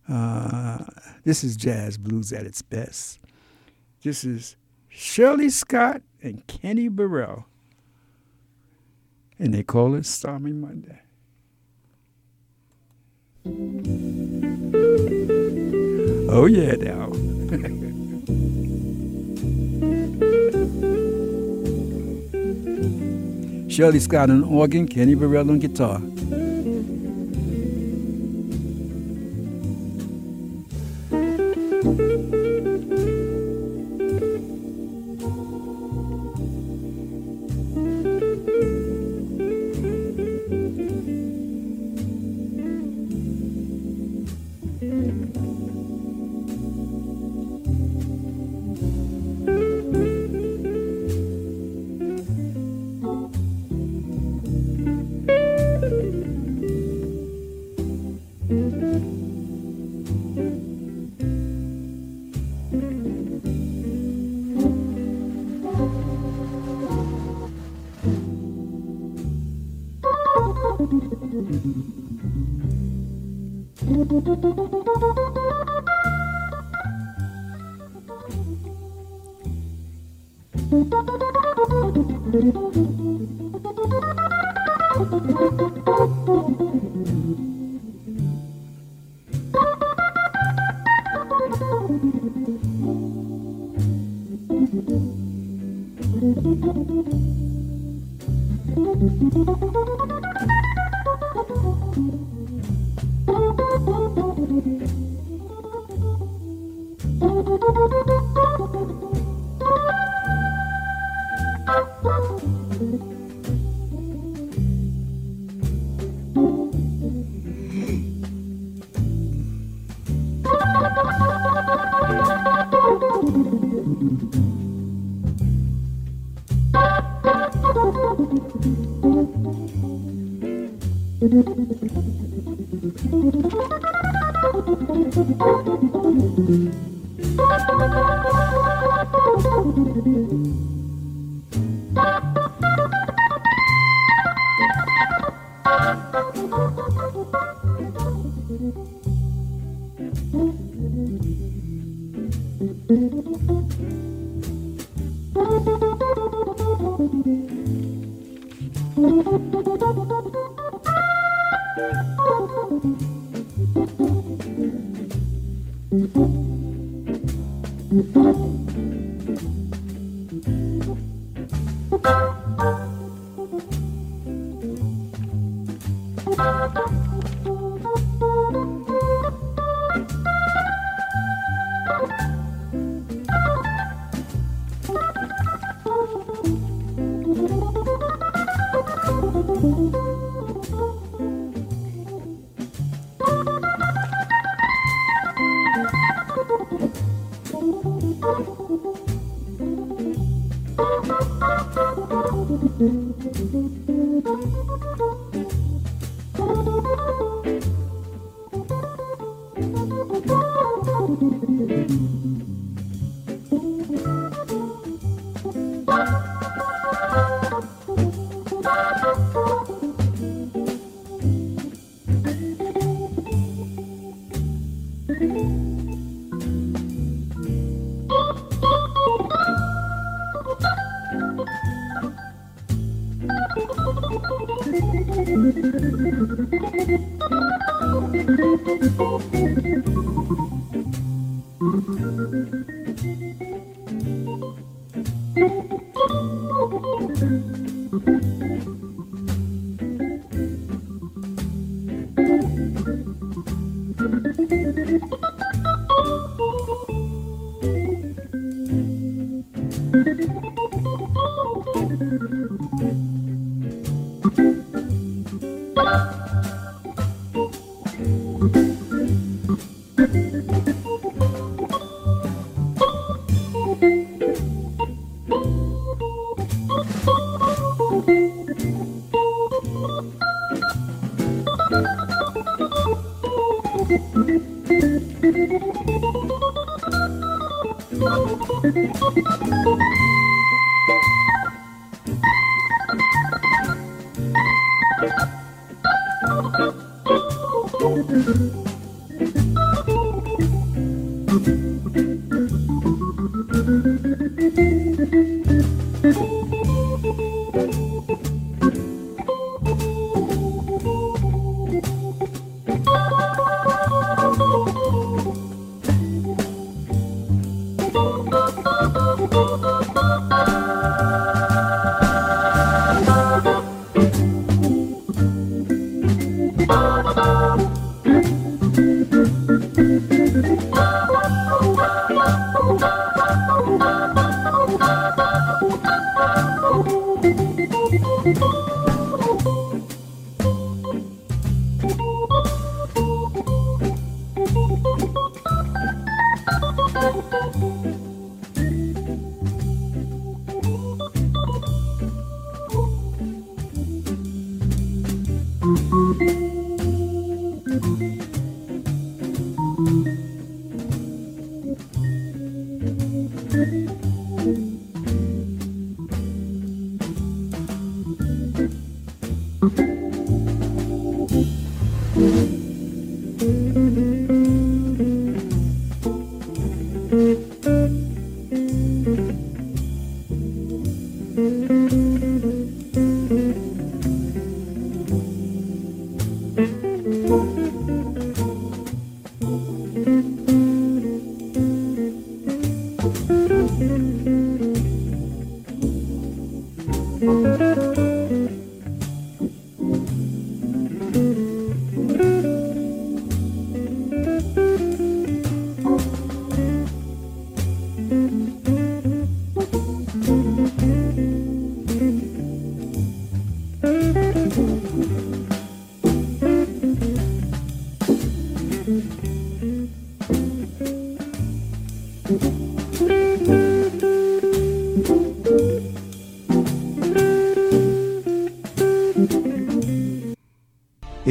Uh, 0.07 0.85
this 1.23 1.43
is 1.43 1.57
jazz 1.57 1.97
blues 1.97 2.31
at 2.31 2.45
its 2.45 2.61
best. 2.61 3.17
This 4.03 4.23
is 4.23 4.55
Shirley 4.87 5.49
Scott 5.49 6.03
and 6.21 6.45
Kenny 6.45 6.89
Burrell. 6.89 7.47
And 9.43 9.53
they 9.53 9.61
call 9.61 9.93
it 9.95 10.05
Stormy 10.05 10.53
Monday. 10.53 11.01
Oh, 16.31 16.45
yeah, 16.45 16.75
now. 16.75 17.11
Shirley 23.67 23.99
Scott 23.99 24.29
on 24.29 24.45
organ, 24.45 24.87
Kenny 24.87 25.13
Burrell 25.13 25.51
on 25.51 25.59
guitar. 25.59 25.99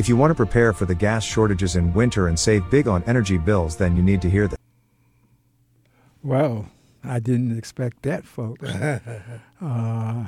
If 0.03 0.09
you 0.09 0.17
want 0.17 0.33
to 0.33 0.35
prepare 0.35 0.73
for 0.73 0.85
the 0.85 0.97
gas 0.97 1.23
shortages 1.23 1.77
in 1.77 1.95
winter 1.95 2.27
and 2.27 2.37
save 2.37 2.69
big 2.71 2.89
on 2.89 3.05
energy 3.07 3.39
bills, 3.39 3.77
then 3.77 3.97
you 3.97 4.03
need 4.03 4.21
to 4.23 4.29
hear 4.29 4.49
this. 4.49 4.59
Well, 6.25 6.67
I 7.05 7.21
didn't 7.21 7.57
expect 7.57 8.03
that, 8.03 8.25
folks. 8.25 8.69
uh, 9.61 10.27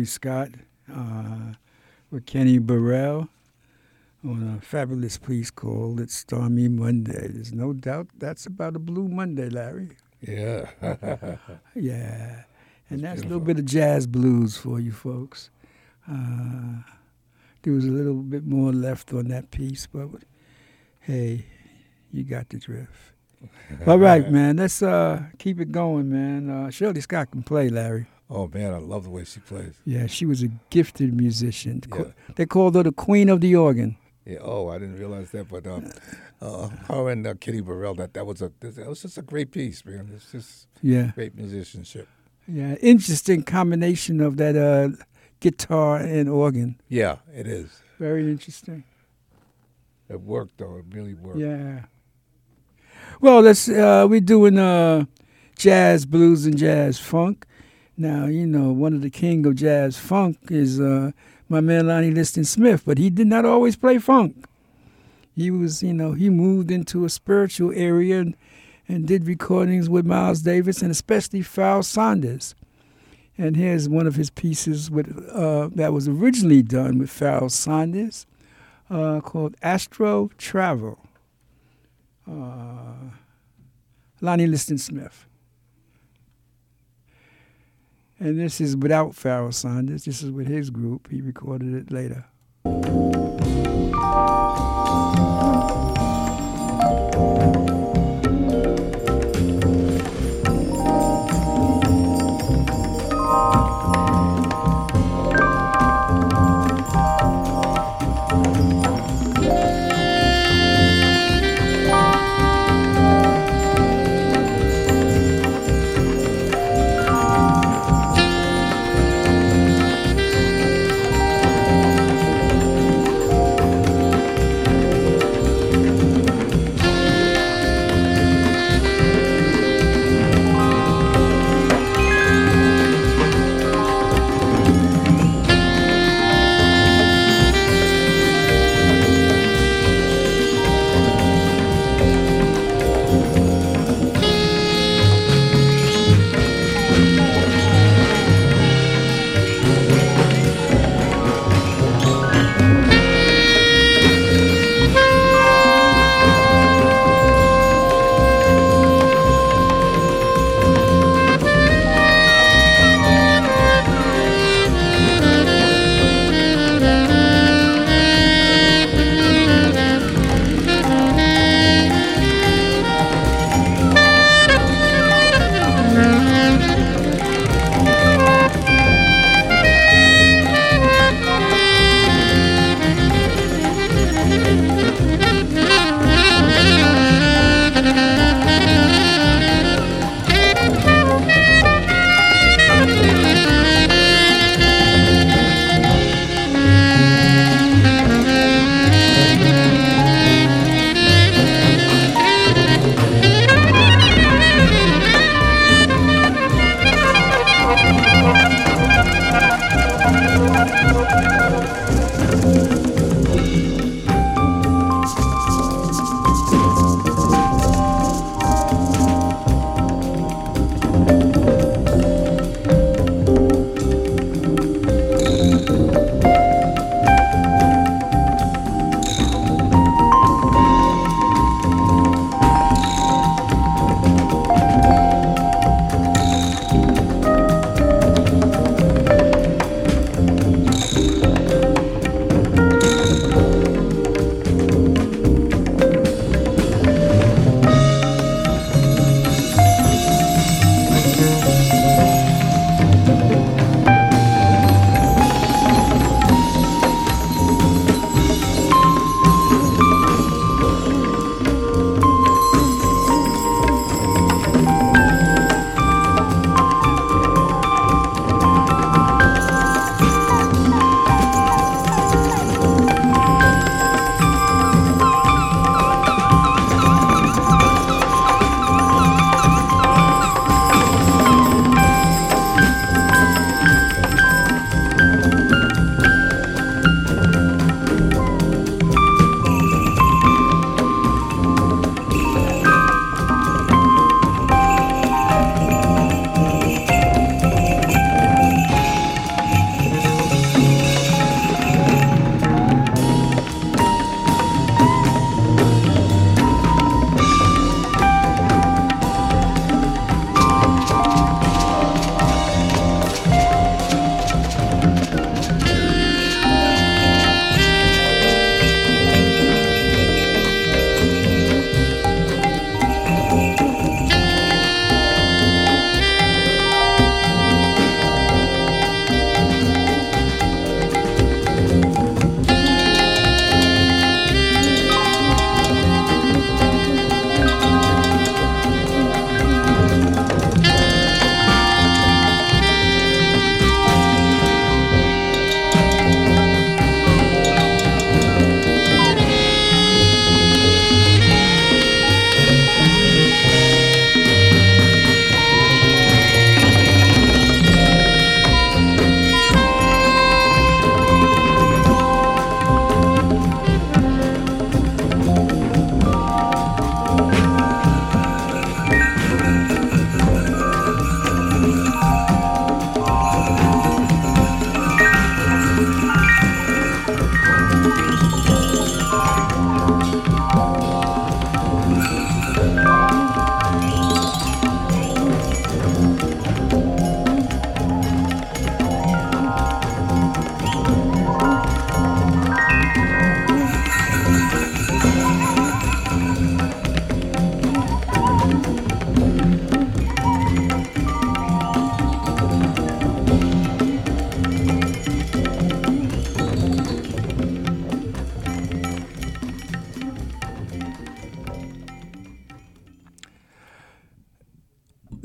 got 0.00 0.08
Scott 0.08 0.48
uh, 0.92 1.52
with 2.10 2.26
Kenny 2.26 2.58
Burrell 2.58 3.28
on 4.24 4.58
a 4.58 4.64
fabulous 4.64 5.18
piece 5.18 5.50
called 5.50 6.00
It's 6.00 6.14
Stormy 6.14 6.68
Monday. 6.68 7.28
There's 7.28 7.52
no 7.52 7.72
doubt 7.72 8.08
that's 8.16 8.46
about 8.46 8.76
a 8.76 8.78
Blue 8.78 9.08
Monday, 9.08 9.48
Larry. 9.48 9.90
Yeah. 10.20 10.68
Yeah. 11.74 12.42
And 12.90 13.00
that's, 13.00 13.20
That's 13.20 13.20
a 13.22 13.28
little 13.28 13.44
bit 13.44 13.58
of 13.58 13.64
jazz 13.66 14.06
blues 14.06 14.56
for 14.56 14.80
you 14.80 14.90
folks. 14.90 15.50
Uh, 16.10 16.82
there 17.62 17.72
was 17.72 17.84
a 17.84 17.90
little 17.90 18.14
bit 18.14 18.44
more 18.44 18.72
left 18.72 19.12
on 19.12 19.28
that 19.28 19.52
piece, 19.52 19.86
but 19.86 20.08
hey, 21.00 21.44
you 22.10 22.24
got 22.24 22.48
the 22.48 22.58
drift. 22.58 23.12
All 23.86 23.98
right, 23.98 24.28
man. 24.30 24.56
Let's 24.56 24.82
uh, 24.82 25.22
keep 25.38 25.60
it 25.60 25.70
going, 25.70 26.10
man. 26.10 26.50
Uh, 26.50 26.70
Shirley 26.70 27.00
Scott 27.00 27.30
can 27.30 27.42
play, 27.44 27.68
Larry. 27.68 28.06
Oh 28.32 28.48
man, 28.54 28.72
I 28.72 28.78
love 28.78 29.04
the 29.04 29.10
way 29.10 29.24
she 29.24 29.40
plays. 29.40 29.74
Yeah, 29.84 30.06
she 30.06 30.24
was 30.24 30.42
a 30.42 30.48
gifted 30.70 31.12
musician. 31.12 31.82
Yeah. 31.92 32.04
They 32.36 32.46
called 32.46 32.76
her 32.76 32.84
the 32.84 32.92
queen 32.92 33.28
of 33.28 33.40
the 33.40 33.56
organ. 33.56 33.96
Yeah. 34.24 34.38
Oh, 34.42 34.68
I 34.68 34.78
didn't 34.78 34.98
realize 34.98 35.32
that, 35.32 35.48
but 35.48 35.66
uh, 35.66 35.80
uh, 36.40 36.68
her 36.88 37.10
and 37.10 37.26
uh, 37.26 37.34
Kenny 37.34 37.60
Burrell, 37.60 37.94
that 37.96 38.14
that 38.14 38.24
was 38.26 38.40
a 38.40 38.52
that 38.60 38.86
was 38.88 39.02
just 39.02 39.18
a 39.18 39.22
great 39.22 39.50
piece, 39.50 39.84
man. 39.84 40.10
It's 40.14 40.30
just 40.30 40.68
Yeah, 40.80 41.10
great 41.16 41.34
musicianship. 41.34 42.06
yeah. 42.46 42.76
Interesting 42.80 43.42
combination 43.42 44.20
of 44.20 44.36
that 44.36 44.56
uh, 44.56 44.90
guitar 45.40 45.96
and 45.96 46.28
organ. 46.28 46.80
Yeah, 46.88 47.16
it 47.34 47.48
is. 47.48 47.82
Very 47.98 48.30
interesting. 48.30 48.84
It 50.08 50.20
worked 50.20 50.58
though. 50.58 50.76
It 50.76 50.84
really 50.94 51.14
worked. 51.14 51.38
Yeah. 51.38 51.86
Well, 53.20 53.40
let's 53.42 53.68
uh 53.68 54.06
we're 54.08 54.20
doing 54.20 54.58
uh 54.58 55.06
jazz 55.58 56.06
blues 56.06 56.46
and 56.46 56.56
jazz 56.56 56.98
funk. 56.98 57.46
Now, 58.00 58.24
you 58.24 58.46
know, 58.46 58.72
one 58.72 58.94
of 58.94 59.02
the 59.02 59.10
king 59.10 59.44
of 59.44 59.56
jazz 59.56 59.98
funk 59.98 60.38
is 60.48 60.80
uh 60.80 61.10
my 61.50 61.60
man 61.60 61.86
Lonnie 61.86 62.10
Liston 62.10 62.44
Smith, 62.44 62.82
but 62.86 62.96
he 62.96 63.10
did 63.10 63.26
not 63.26 63.44
always 63.44 63.76
play 63.76 63.98
funk. 63.98 64.46
He 65.36 65.50
was, 65.50 65.82
you 65.82 65.92
know, 65.92 66.12
he 66.12 66.30
moved 66.30 66.70
into 66.70 67.04
a 67.04 67.10
spiritual 67.10 67.72
area 67.74 68.20
and, 68.20 68.36
and 68.88 69.06
did 69.06 69.26
recordings 69.26 69.90
with 69.90 70.06
Miles 70.06 70.40
Davis 70.40 70.80
and 70.80 70.90
especially 70.90 71.42
Pharoah 71.42 71.82
Sanders. 71.82 72.54
And 73.36 73.54
here's 73.54 73.86
one 73.86 74.06
of 74.06 74.14
his 74.14 74.30
pieces 74.30 74.90
with 74.90 75.06
uh, 75.30 75.68
that 75.74 75.92
was 75.92 76.08
originally 76.08 76.62
done 76.62 76.98
with 76.98 77.10
Pharoah 77.10 77.50
Sanders 77.50 78.26
uh, 78.88 79.20
called 79.20 79.58
Astro 79.60 80.30
Travel. 80.38 80.98
Uh, 82.26 83.10
Lonnie 84.22 84.46
Liston 84.46 84.78
Smith. 84.78 85.26
And 88.22 88.38
this 88.38 88.60
is 88.60 88.76
without 88.76 89.14
Pharoah 89.14 89.52
Sanders. 89.52 90.04
This 90.04 90.22
is 90.22 90.30
with 90.30 90.46
his 90.46 90.68
group. 90.68 91.08
He 91.10 91.22
recorded 91.22 91.74
it 91.74 91.90
later. 91.90 92.26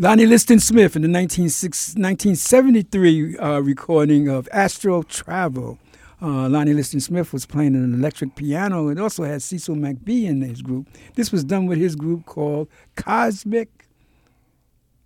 Lonnie 0.06 0.28
Liston 0.28 0.60
Smith 0.60 0.96
in 0.96 1.02
the 1.02 1.10
1973 1.10 3.38
uh, 3.40 3.60
recording 3.60 4.30
of 4.30 4.48
Astro 4.52 5.02
Travel. 5.02 5.80
Uh, 6.22 6.48
Lonnie 6.48 6.76
Liston 6.76 7.00
Smith 7.00 7.34
was 7.34 7.48
playing 7.48 7.74
an 7.74 7.92
electric 7.92 8.36
piano 8.36 8.90
and 8.90 9.00
also 9.00 9.24
had 9.24 9.42
Cecil 9.42 9.76
McBee 9.76 10.26
in 10.26 10.42
his 10.42 10.62
group. 10.62 10.88
This 11.16 11.32
was 11.32 11.44
done 11.44 11.66
with 11.66 11.80
his 11.80 11.96
group 11.96 12.28
called 12.28 12.68
Cosmic 12.96 13.88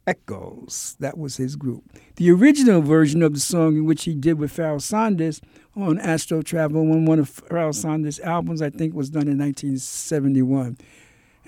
Echoes. 0.05 0.97
That 0.99 1.17
was 1.17 1.37
his 1.37 1.55
group. 1.55 1.97
The 2.17 2.29
original 2.31 2.81
version 2.81 3.23
of 3.23 3.33
the 3.33 3.39
song, 3.39 3.77
in 3.77 3.85
which 3.85 4.03
he 4.03 4.13
did 4.13 4.37
with 4.37 4.51
Pharoah 4.51 4.81
Sanders 4.81 5.39
on 5.77 5.97
Astro 5.99 6.41
Travel, 6.41 6.81
on 6.81 7.05
one 7.05 7.19
of 7.19 7.29
Pharoah 7.29 7.71
Sanders' 7.71 8.19
albums, 8.19 8.61
I 8.61 8.69
think 8.69 8.93
was 8.93 9.09
done 9.09 9.29
in 9.29 9.37
1971. 9.37 10.77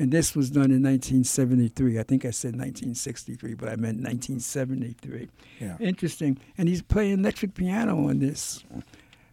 And 0.02 0.12
this 0.12 0.36
was 0.36 0.50
done 0.50 0.72
in 0.72 0.82
1973. 0.82 2.00
I 2.00 2.02
think 2.02 2.26
I 2.26 2.32
said 2.32 2.56
1963, 2.56 3.54
but 3.54 3.70
I 3.70 3.76
meant 3.76 3.98
1973. 3.98 5.30
Yeah. 5.60 5.78
Interesting. 5.80 6.40
And 6.58 6.68
he's 6.68 6.82
playing 6.82 7.20
electric 7.20 7.54
piano 7.54 8.08
on 8.08 8.18
this. 8.18 8.64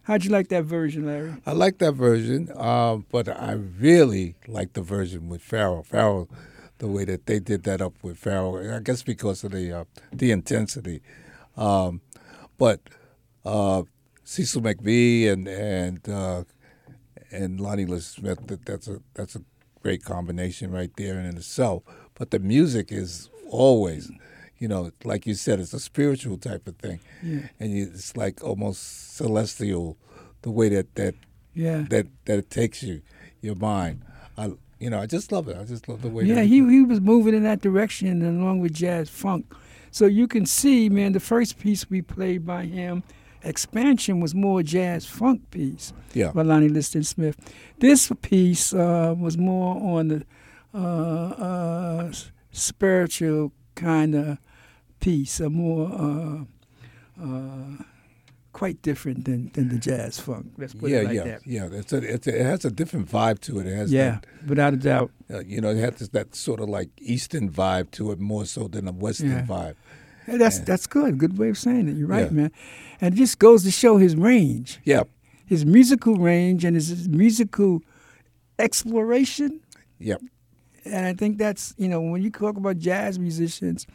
How'd 0.03 0.25
you 0.25 0.29
like 0.29 0.49
that 0.49 0.65
version, 0.65 1.07
Larry? 1.07 1.33
I 1.43 1.53
like 1.53 1.79
that 1.79 1.93
version, 1.93 2.51
um, 2.55 3.07
but 3.11 3.27
I 3.27 3.53
really 3.53 4.35
like 4.47 4.73
the 4.73 4.83
version 4.83 5.27
with 5.27 5.41
Pharoah. 5.41 5.85
Pharoah, 5.85 6.27
the 6.77 6.87
way 6.87 7.03
that 7.03 7.25
they 7.25 7.39
did 7.39 7.63
that 7.63 7.81
up 7.81 7.95
with 8.03 8.19
Pharoah, 8.19 8.75
I 8.75 8.79
guess 8.81 9.01
because 9.01 9.43
of 9.43 9.53
the 9.53 9.71
uh, 9.71 9.85
the 10.13 10.29
intensity. 10.29 11.01
Um, 11.57 12.01
but 12.59 12.79
uh, 13.43 13.81
Cecil 14.23 14.61
McBee 14.61 15.31
and 15.31 15.47
and 15.47 16.07
uh, 16.07 16.43
and 17.31 17.59
Lonnie 17.59 17.87
Liston 17.87 18.23
Smith, 18.23 18.47
that, 18.47 18.67
that's 18.67 18.87
a 18.87 19.01
that's 19.15 19.35
a 19.35 19.41
great 19.81 20.03
combination 20.03 20.71
right 20.71 20.91
there 20.97 21.17
and 21.17 21.27
in 21.27 21.37
itself. 21.37 21.83
But 22.15 22.31
the 22.31 22.39
music 22.39 22.91
is 22.91 23.29
always, 23.49 24.11
you 24.57 24.67
know, 24.67 24.91
like 25.03 25.25
you 25.25 25.33
said, 25.33 25.59
it's 25.59 25.73
a 25.73 25.79
spiritual 25.79 26.37
type 26.37 26.67
of 26.67 26.75
thing, 26.77 26.99
Yeah. 27.23 27.47
and 27.59 27.71
you, 27.71 27.89
it's 27.93 28.15
like 28.17 28.43
almost 28.43 29.15
celestial, 29.15 29.97
the 30.41 30.51
way 30.51 30.69
that 30.69 30.95
that 30.95 31.15
Yeah. 31.53 31.85
that 31.89 32.07
that 32.25 32.39
it 32.39 32.49
takes 32.49 32.83
you, 32.83 33.01
your 33.41 33.55
mind. 33.55 34.03
I 34.37 34.51
you 34.79 34.89
know 34.89 34.99
I 34.99 35.05
just 35.07 35.31
love 35.31 35.47
it. 35.49 35.57
I 35.57 35.63
just 35.65 35.87
love 35.89 36.01
the 36.01 36.09
way. 36.09 36.23
Yeah, 36.25 36.41
he 36.43 36.57
he 36.69 36.83
was 36.83 37.01
moving 37.01 37.33
in 37.33 37.43
that 37.43 37.61
direction 37.61 38.07
and 38.07 38.41
along 38.41 38.59
with 38.59 38.73
jazz 38.73 39.09
funk. 39.09 39.53
So 39.91 40.05
you 40.05 40.27
can 40.27 40.45
see, 40.45 40.87
man, 40.89 41.13
the 41.13 41.19
first 41.19 41.57
piece 41.57 41.89
we 41.89 42.01
played 42.03 42.45
by 42.45 42.65
him, 42.65 43.03
Expansion, 43.43 44.19
was 44.19 44.33
more 44.35 44.61
jazz 44.63 45.05
funk 45.05 45.49
piece 45.51 45.93
yeah 46.13 46.31
by 46.31 46.41
Lonnie 46.43 46.69
Liston 46.69 47.03
Smith. 47.03 47.35
This 47.79 48.11
piece 48.21 48.73
uh, 48.73 49.15
was 49.17 49.37
more 49.37 49.75
on 49.97 50.07
the 50.09 50.25
uh, 50.73 50.77
uh, 50.79 52.11
spiritual 52.51 53.51
kind 53.75 54.15
of 54.15 54.37
piece, 54.99 55.39
a 55.39 55.49
more 55.49 55.87
uh, 55.91 57.23
uh, 57.23 57.83
quite 58.51 58.81
different 58.81 59.25
than, 59.25 59.49
than 59.53 59.69
the 59.69 59.77
jazz 59.77 60.19
funk. 60.19 60.51
Let's 60.57 60.73
put 60.73 60.89
yeah 60.91 60.97
it 60.99 61.05
like 61.05 61.15
yeah 61.15 61.23
that. 61.23 61.41
yeah. 61.47 61.69
It's 61.71 61.93
a, 61.93 61.97
it's 61.97 62.27
a, 62.27 62.39
it 62.39 62.45
has 62.45 62.65
a 62.65 62.71
different 62.71 63.09
vibe 63.09 63.39
to 63.41 63.59
it. 63.59 63.67
It 63.67 63.75
has 63.75 63.91
Yeah, 63.91 64.19
without 64.47 64.73
a 64.73 64.77
doubt. 64.77 65.11
uh, 65.33 65.39
you 65.39 65.61
know 65.61 65.69
it 65.69 65.77
has 65.77 65.95
this, 65.95 66.09
that 66.09 66.35
sort 66.35 66.59
of 66.59 66.67
like 66.69 66.89
Eastern 66.99 67.49
vibe 67.49 67.91
to 67.91 68.11
it 68.11 68.19
more 68.19 68.45
so 68.45 68.67
than 68.67 68.87
a 68.87 68.91
Western 68.91 69.29
Yeah. 69.31 69.45
vibe. 69.45 69.75
Hey, 70.31 70.37
that's 70.37 70.59
that's 70.59 70.87
good. 70.87 71.17
Good 71.17 71.37
way 71.37 71.49
of 71.49 71.57
saying 71.57 71.87
it. 71.89 71.95
You're 71.97 72.07
right, 72.07 72.25
Yeah. 72.31 72.37
man. 72.41 72.51
And 73.01 73.13
it 73.13 73.17
just 73.17 73.39
goes 73.39 73.63
to 73.63 73.71
show 73.71 73.97
his 73.97 74.15
range, 74.15 74.79
Yeah 74.83 75.03
his 75.45 75.65
musical 75.65 76.15
range, 76.15 76.63
and 76.63 76.75
his 76.75 77.09
musical 77.09 77.81
exploration. 78.59 79.59
yeah 79.99 80.17
And 80.85 81.05
I 81.05 81.13
think 81.13 81.37
that's 81.37 81.73
you 81.77 81.87
know 81.87 82.01
when 82.01 82.21
you 82.21 82.29
talk 82.29 82.57
about 82.57 82.77
jazz 82.77 83.17
musicians, 83.19 83.87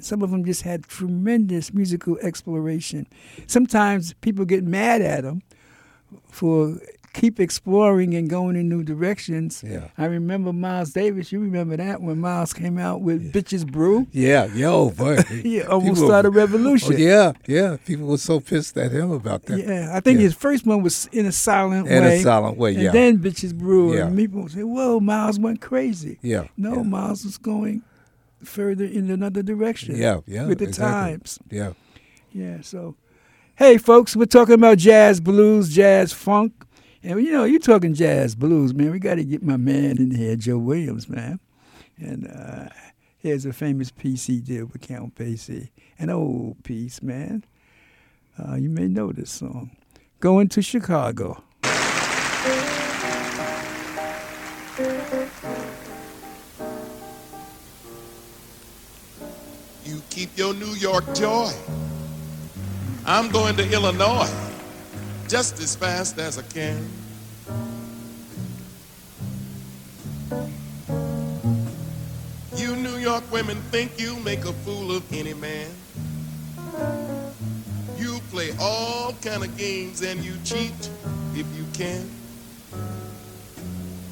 some 0.00 0.22
of 0.22 0.30
them 0.30 0.44
just 0.44 0.62
had 0.62 0.84
tremendous 0.86 1.72
musical 1.72 2.18
exploration. 2.18 3.06
Sometimes 3.46 4.12
people 4.20 4.44
get 4.44 4.64
mad 4.64 5.00
at 5.02 5.22
them 5.24 5.42
for 6.30 6.78
keep 7.20 7.40
exploring 7.40 8.14
and 8.14 8.28
going 8.28 8.56
in 8.56 8.68
new 8.68 8.82
directions. 8.82 9.64
Yeah. 9.66 9.88
I 9.96 10.04
remember 10.04 10.52
Miles 10.52 10.92
Davis. 10.92 11.32
You 11.32 11.40
remember 11.40 11.76
that 11.76 12.00
when 12.02 12.18
Miles 12.20 12.52
came 12.52 12.78
out 12.78 13.00
with 13.00 13.32
Bitches 13.32 13.66
Brew. 13.66 14.06
yeah 14.12 14.46
yo 14.54 14.90
boy 14.90 15.16
He 15.42 15.62
almost 15.62 15.94
People- 15.94 16.08
started 16.08 16.28
a 16.28 16.30
revolution. 16.30 16.94
Oh, 16.94 16.96
yeah 16.98 17.32
yeah. 17.46 17.76
People 17.86 18.06
were 18.06 18.18
so 18.18 18.40
pissed 18.40 18.76
at 18.76 18.92
him 18.92 19.10
about 19.10 19.44
that. 19.46 19.58
Yeah, 19.58 19.90
I 19.96 20.00
think 20.00 20.18
Yeah. 20.18 20.24
his 20.24 20.34
first 20.34 20.66
one 20.66 20.82
was 20.82 21.06
in 21.12 21.26
a 21.26 21.32
silent 21.32 21.86
way. 21.86 21.96
In 21.96 22.04
a 22.04 22.20
silent 22.20 22.56
way, 22.58 22.74
and 22.74 22.82
yeah. 22.82 22.92
then 22.92 23.18
bitches 23.18 23.54
brew, 23.54 23.94
Yeah. 23.96 24.06
and 24.06 24.16
people 24.16 24.48
say, 24.48 24.62
"Whoa, 24.62 25.00
Miles 25.00 25.38
went 25.38 25.60
crazy." 25.60 26.18
Yeah, 26.22 26.48
no, 26.56 26.76
yeah. 26.76 26.82
Miles 26.82 27.24
was 27.24 27.38
going 27.38 27.82
further 28.42 28.84
in 28.84 29.10
another 29.10 29.42
direction. 29.42 29.96
Yeah, 29.96 30.20
yeah, 30.26 30.46
with 30.46 30.58
the 30.58 30.66
exactly. 30.66 30.92
times. 31.12 31.38
Yeah. 31.50 31.72
Yeah, 32.32 32.60
so 32.60 32.96
hey, 33.56 33.78
folks, 33.78 34.14
we're 34.14 34.26
talking 34.26 34.54
about 34.54 34.76
jazz 34.78 35.20
blues, 35.20 35.74
jazz 35.74 36.12
funk, 36.12 36.52
and 37.06 37.24
you 37.24 37.30
know, 37.30 37.44
you're 37.44 37.60
talking 37.60 37.94
jazz 37.94 38.34
blues, 38.34 38.74
man. 38.74 38.90
We 38.90 38.98
got 38.98 39.14
to 39.14 39.24
get 39.24 39.40
my 39.40 39.56
man 39.56 39.98
in 39.98 40.10
here, 40.10 40.34
Joe 40.34 40.58
Williams, 40.58 41.08
man. 41.08 41.38
And 41.98 42.26
uh, 42.26 42.68
here's 43.16 43.46
a 43.46 43.52
famous 43.52 43.92
piece 43.92 44.26
he 44.26 44.40
did 44.40 44.72
with 44.72 44.82
Count 44.82 45.14
Basie, 45.14 45.70
an 46.00 46.10
old 46.10 46.64
piece, 46.64 47.00
man. 47.02 47.44
Uh, 48.36 48.56
you 48.56 48.68
may 48.68 48.88
know 48.88 49.12
this 49.12 49.30
song, 49.30 49.70
"Going 50.18 50.48
to 50.48 50.62
Chicago." 50.62 51.44
You 59.84 60.02
keep 60.10 60.36
your 60.36 60.54
New 60.54 60.74
York 60.74 61.04
joy. 61.14 61.52
I'm 63.06 63.30
going 63.30 63.54
to 63.56 63.72
Illinois 63.72 64.45
just 65.28 65.58
as 65.60 65.74
fast 65.74 66.18
as 66.18 66.38
I 66.38 66.42
can. 66.42 66.88
You 72.56 72.76
New 72.76 72.96
York 72.96 73.24
women 73.32 73.56
think 73.70 73.98
you 73.98 74.16
make 74.20 74.44
a 74.44 74.52
fool 74.52 74.92
of 74.92 75.12
any 75.12 75.34
man. 75.34 75.70
You 77.98 78.20
play 78.30 78.50
all 78.60 79.14
kind 79.22 79.42
of 79.42 79.56
games 79.56 80.02
and 80.02 80.24
you 80.24 80.34
cheat 80.44 80.90
if 81.34 81.46
you 81.56 81.64
can. 81.72 82.08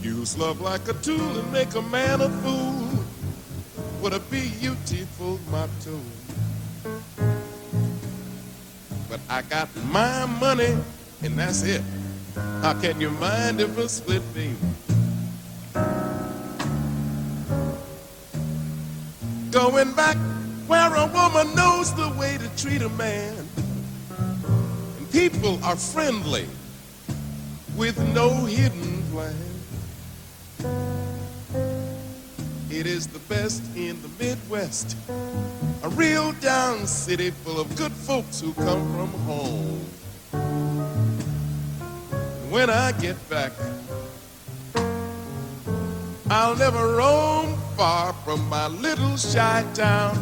Use 0.02 0.36
love 0.36 0.60
like 0.60 0.86
a 0.88 0.94
tool 0.94 1.38
and 1.38 1.52
make 1.52 1.74
a 1.74 1.82
man 1.82 2.20
a 2.20 2.28
fool. 2.28 2.84
What 4.00 4.12
a 4.12 4.20
beautiful 4.20 5.38
motto. 5.50 5.98
But 9.08 9.20
I 9.30 9.42
got 9.42 9.68
my 9.86 10.26
money, 10.26 10.76
and 11.24 11.38
that's 11.38 11.62
it. 11.62 11.82
How 12.34 12.78
can 12.78 13.00
you 13.00 13.10
mind 13.10 13.60
if 13.60 13.76
a 13.78 13.88
split, 13.88 14.22
baby? 14.34 14.54
Going 19.50 19.92
back 19.94 20.16
where 20.66 20.94
a 20.94 21.06
woman 21.06 21.54
knows 21.54 21.94
the 21.94 22.10
way 22.18 22.36
to 22.36 22.62
treat 22.62 22.82
a 22.82 22.88
man. 22.90 23.34
And 24.98 25.10
people 25.10 25.62
are 25.64 25.76
friendly 25.76 26.46
with 27.76 27.98
no 28.14 28.30
hidden 28.44 29.02
plan. 29.10 29.34
It 32.70 32.86
is 32.86 33.06
the 33.06 33.20
best 33.20 33.62
in 33.76 34.00
the 34.02 34.08
Midwest. 34.22 34.96
A 35.82 35.88
real 35.90 36.32
down 36.32 36.86
city 36.86 37.30
full 37.30 37.60
of 37.60 37.74
good 37.76 37.92
folks 37.92 38.40
who 38.40 38.52
come 38.54 38.82
from 38.94 39.10
home. 39.20 39.84
When 42.54 42.70
I 42.70 42.92
get 42.92 43.16
back, 43.28 43.50
I'll 46.30 46.54
never 46.54 46.94
roam 46.98 47.58
far 47.76 48.12
from 48.24 48.48
my 48.48 48.68
little 48.68 49.16
shy 49.16 49.66
town. 49.74 50.14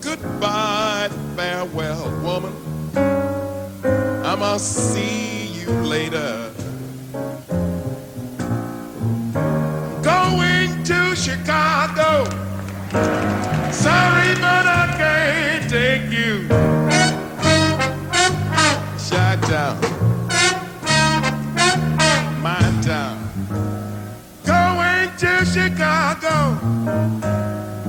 Goodbye, 0.00 1.08
farewell, 1.34 2.08
woman. 2.22 2.54
I 2.94 4.36
must 4.36 4.92
see 4.92 5.46
you 5.48 5.70
later. 5.70 6.52
Going 10.00 10.84
to 10.84 11.16
Chicago. 11.16 12.24
Sorry, 13.72 14.34
but 14.36 14.64
I 14.80 14.94
can't 14.96 15.68
take 15.68 16.08
you. 16.12 16.73
Chicago. 25.54 26.58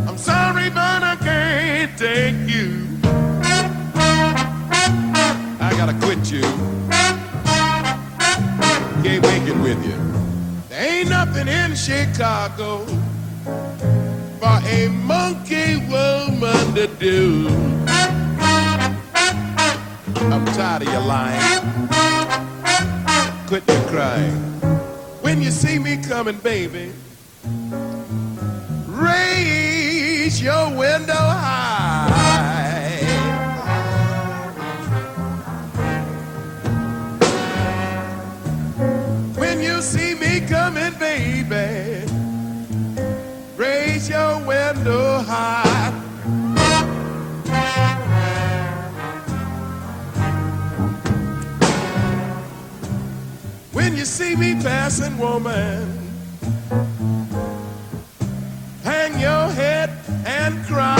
I'm 0.07 0.19
sorry, 0.19 0.69
but 0.69 1.01
I 1.01 1.15
can't 1.19 1.97
take 1.97 2.35
you. 2.47 2.85
I 5.59 5.73
gotta 5.75 5.95
quit 6.05 6.31
you. 6.31 6.43
Can't 9.01 9.23
make 9.23 9.47
it 9.49 9.57
with 9.63 9.83
you. 9.83 9.97
There 10.69 10.99
ain't 10.99 11.09
nothing 11.09 11.47
in 11.47 11.75
Chicago 11.75 12.85
for 14.39 14.59
a 14.69 14.87
monkey 14.89 15.77
woman 15.89 16.75
to 16.75 16.85
do. 16.99 17.47
I'm 20.31 20.45
tired 20.53 20.83
of 20.83 20.93
your 20.93 21.01
lying. 21.01 21.41
Quit 23.47 23.67
your 23.67 23.81
crying. 23.89 24.35
When 25.23 25.41
you 25.41 25.49
see 25.49 25.79
me 25.79 25.97
coming, 25.97 26.37
baby, 26.37 26.91
raise 28.87 30.41
your 30.41 30.69
window 30.75 31.13
high. 31.13 32.11
When 39.35 39.61
you 39.61 39.81
see 39.81 40.15
me 40.15 40.41
coming, 40.47 40.93
baby, 40.99 42.05
raise 43.55 44.09
your 44.09 44.39
window 44.45 45.19
high. 45.19 45.91
When 53.71 53.95
you 53.95 54.05
see 54.05 54.35
me 54.35 54.55
passing, 54.55 55.17
woman, 55.17 56.04
and 60.25 60.65
cry. 60.65 60.97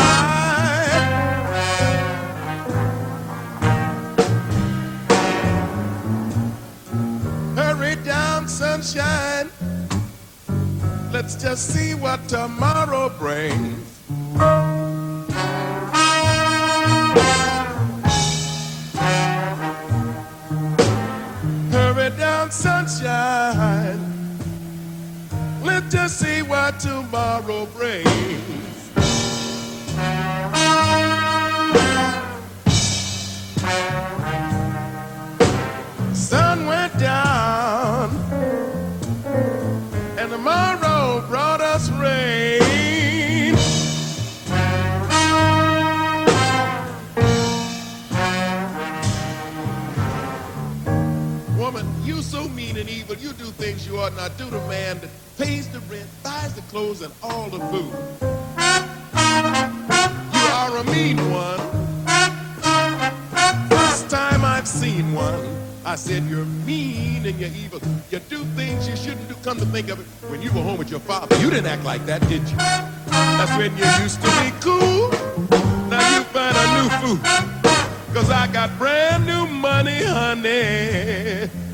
Hurry 7.56 7.96
down, 8.04 8.48
sunshine. 8.48 9.50
Let's 11.12 11.36
just 11.36 11.70
see 11.74 11.96
what 11.96 12.28
tomorrow 12.30 13.10
brings. 13.20 14.02
Hurry 21.72 22.12
down, 22.18 22.52
sunshine. 22.52 24.00
Let's 25.64 25.94
just 25.94 26.20
see 26.20 26.42
what 26.44 26.80
tomorrow 26.80 27.68
brings. 27.68 28.65
Things 53.66 53.88
you 53.88 53.98
ought 53.98 54.16
not 54.16 54.38
do 54.38 54.48
to 54.52 54.60
man 54.68 55.00
that 55.00 55.10
pays 55.40 55.68
the 55.70 55.80
rent, 55.92 56.08
buys 56.24 56.54
the 56.54 56.62
clothes, 56.70 57.02
and 57.02 57.12
all 57.24 57.50
the 57.50 57.58
food. 57.72 57.92
You 60.36 60.46
are 60.60 60.78
a 60.78 60.84
mean 60.84 61.18
one. 61.32 61.60
First 63.70 64.08
time 64.12 64.46
I've 64.46 64.68
seen 64.68 65.14
one, 65.14 65.44
I 65.84 65.96
said 65.96 66.26
you're 66.26 66.46
mean 66.46 67.26
and 67.26 67.40
you're 67.40 67.50
evil. 67.64 67.82
You 68.12 68.20
do 68.20 68.44
things 68.54 68.88
you 68.88 68.96
shouldn't 68.96 69.28
do. 69.30 69.36
Come 69.44 69.58
to 69.58 69.66
think 69.66 69.90
of 69.90 70.00
it, 70.00 70.06
when 70.30 70.44
you 70.44 70.52
were 70.52 70.62
home 70.62 70.78
with 70.78 70.92
your 70.92 71.00
father, 71.00 71.36
you 71.38 71.50
didn't 71.50 71.66
act 71.66 71.84
like 71.84 72.06
that, 72.06 72.22
did 72.30 72.48
you? 72.48 72.58
That's 72.58 73.58
when 73.58 73.76
you 73.80 73.86
used 74.04 74.22
to 74.22 74.30
be 74.44 74.52
cool. 74.62 75.10
Now 75.90 76.06
you 76.16 76.24
find 76.36 76.56
a 76.56 76.66
new 76.78 76.88
fool. 77.02 77.20
Cause 78.14 78.30
I 78.30 78.46
got 78.54 78.78
brand 78.78 79.26
new 79.26 79.48
money, 79.48 80.04
honey. 80.04 81.65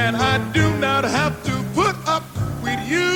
And 0.00 0.16
I 0.16 0.38
do 0.52 0.64
not 0.78 1.04
have 1.04 1.42
to 1.44 1.54
put 1.74 1.96
up 2.06 2.24
with 2.62 2.80
you. 2.88 3.08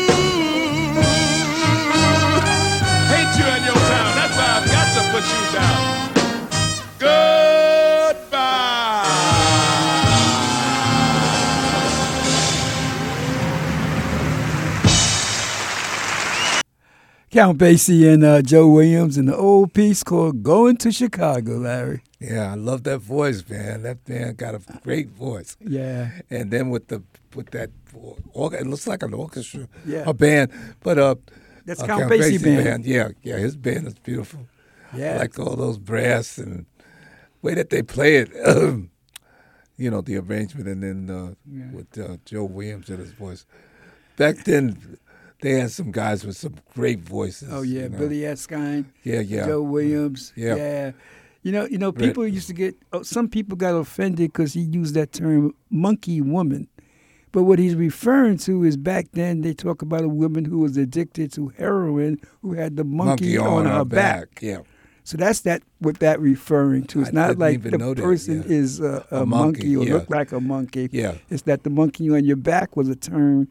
Hate 3.12 3.32
you 3.38 3.46
in 3.56 3.62
your 3.68 3.80
town. 3.92 4.10
That's 4.18 4.36
why 4.38 4.48
I've 4.58 4.66
got 4.76 4.88
to 4.96 5.02
put 5.12 5.24
you 5.32 5.42
down. 5.58 5.82
Goodbye. 6.98 8.62
Count 17.30 17.58
Basie 17.58 18.12
and 18.12 18.24
uh, 18.24 18.42
Joe 18.42 18.66
Williams 18.68 19.16
in 19.16 19.26
the 19.26 19.36
old 19.36 19.72
piece 19.72 20.02
called 20.02 20.42
"Going 20.42 20.76
to 20.78 20.90
Chicago." 20.90 21.58
Larry. 21.58 22.02
Yeah, 22.22 22.52
I 22.52 22.54
love 22.54 22.84
that 22.84 22.98
voice, 22.98 23.42
man. 23.48 23.82
That 23.82 24.08
man 24.08 24.34
got 24.34 24.54
a 24.54 24.60
great 24.82 25.08
voice. 25.08 25.56
Yeah. 25.60 26.10
And 26.30 26.50
then 26.50 26.70
with 26.70 26.88
the 26.88 27.02
with 27.34 27.50
that, 27.50 27.70
it 27.94 28.66
looks 28.66 28.86
like 28.86 29.02
an 29.02 29.14
orchestra, 29.14 29.68
Yeah. 29.86 30.04
a 30.06 30.14
band. 30.14 30.50
But 30.80 30.98
uh, 30.98 31.14
That's 31.64 31.82
uh, 31.82 31.86
Count 31.86 32.10
Basie 32.10 32.42
band. 32.42 32.84
Yeah, 32.84 33.08
yeah, 33.22 33.38
his 33.38 33.56
band 33.56 33.86
is 33.86 33.94
beautiful. 33.94 34.46
Yeah. 34.94 35.14
I 35.14 35.18
like 35.18 35.38
all 35.38 35.56
those 35.56 35.78
brass 35.78 36.38
and 36.38 36.66
way 37.40 37.54
that 37.54 37.70
they 37.70 37.82
play 37.82 38.16
it. 38.16 38.30
you 39.76 39.90
know 39.90 40.00
the 40.00 40.16
arrangement, 40.18 40.68
and 40.68 40.82
then 40.82 41.10
uh, 41.10 41.34
with 41.72 41.98
uh, 41.98 42.16
Joe 42.24 42.44
Williams 42.44 42.88
and 42.88 42.98
his 42.98 43.12
voice. 43.12 43.46
Back 44.16 44.44
then, 44.44 44.98
they 45.40 45.52
had 45.58 45.70
some 45.70 45.90
guys 45.90 46.24
with 46.24 46.36
some 46.36 46.56
great 46.74 47.00
voices. 47.00 47.48
Oh 47.50 47.62
yeah, 47.62 47.84
you 47.84 47.88
know. 47.88 47.98
Billy 47.98 48.20
Eckstine. 48.20 48.84
Yeah, 49.02 49.20
yeah. 49.20 49.46
Joe 49.46 49.62
Williams. 49.62 50.32
Yeah. 50.36 50.56
Yeah. 50.56 50.92
You 51.42 51.52
know, 51.52 51.66
you 51.66 51.78
know, 51.78 51.88
Right. 51.88 51.98
people 51.98 52.26
used 52.26 52.46
to 52.48 52.52
get. 52.54 52.76
Oh, 52.92 53.02
some 53.02 53.28
people 53.28 53.56
got 53.56 53.74
offended 53.74 54.32
because 54.32 54.52
he 54.52 54.60
used 54.60 54.94
that 54.94 55.12
term 55.12 55.54
"monkey 55.70 56.20
woman," 56.20 56.68
but 57.32 57.42
what 57.44 57.58
he's 57.58 57.74
referring 57.74 58.38
to 58.38 58.62
is 58.64 58.76
back 58.76 59.08
then 59.12 59.40
they 59.40 59.52
talk 59.52 59.82
about 59.82 60.02
a 60.04 60.08
woman 60.08 60.44
who 60.44 60.58
was 60.60 60.76
addicted 60.76 61.32
to 61.32 61.48
heroin 61.58 62.18
who 62.42 62.52
had 62.52 62.76
the 62.76 62.84
monkey, 62.84 63.36
on, 63.38 63.66
her 63.66 63.84
back. 63.84 64.38
Yeah. 64.40 64.60
So 65.04 65.16
that's 65.16 65.40
that 65.40 65.62
what 65.80 65.98
that 65.98 66.20
referring 66.20 66.84
to. 66.84 67.00
It's 67.00 67.08
I 67.08 67.12
not 67.12 67.38
like 67.38 67.62
the 67.62 67.70
that, 67.76 67.96
person 67.96 68.42
yeah. 68.46 68.56
is 68.56 68.78
a, 68.78 69.04
a, 69.10 69.22
A 69.22 69.26
monkey, 69.26 69.74
monkey, 69.74 69.76
or 69.76 69.84
yeah. 69.84 69.94
look 69.94 70.10
like 70.10 70.30
a 70.30 70.38
monkey. 70.40 70.88
Yeah. 70.92 71.14
It's 71.28 71.42
that 71.42 71.64
the 71.64 71.70
monkey 71.70 72.08
on 72.10 72.24
your 72.24 72.36
back 72.36 72.76
was 72.76 72.88
a 72.88 72.94
term 72.94 73.48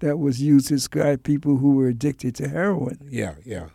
that 0.00 0.18
was 0.18 0.42
used 0.42 0.68
to 0.68 0.74
describe 0.74 1.22
people 1.22 1.56
who 1.56 1.74
were 1.74 1.88
addicted 1.88 2.34
to 2.34 2.48
heroin. 2.48 2.98
Yeah, 3.08 3.36
yeah. 3.46 3.68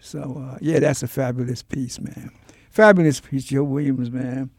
So 0.00 0.44
uh, 0.50 0.58
yeah, 0.60 0.80
that's 0.80 1.02
a 1.02 1.08
fabulous 1.08 1.62
piece, 1.62 2.00
man. 2.00 2.30
Fabulous 2.70 3.20
piece, 3.20 3.44
Joe 3.44 3.64
Williams, 3.64 4.10
man. 4.10 4.50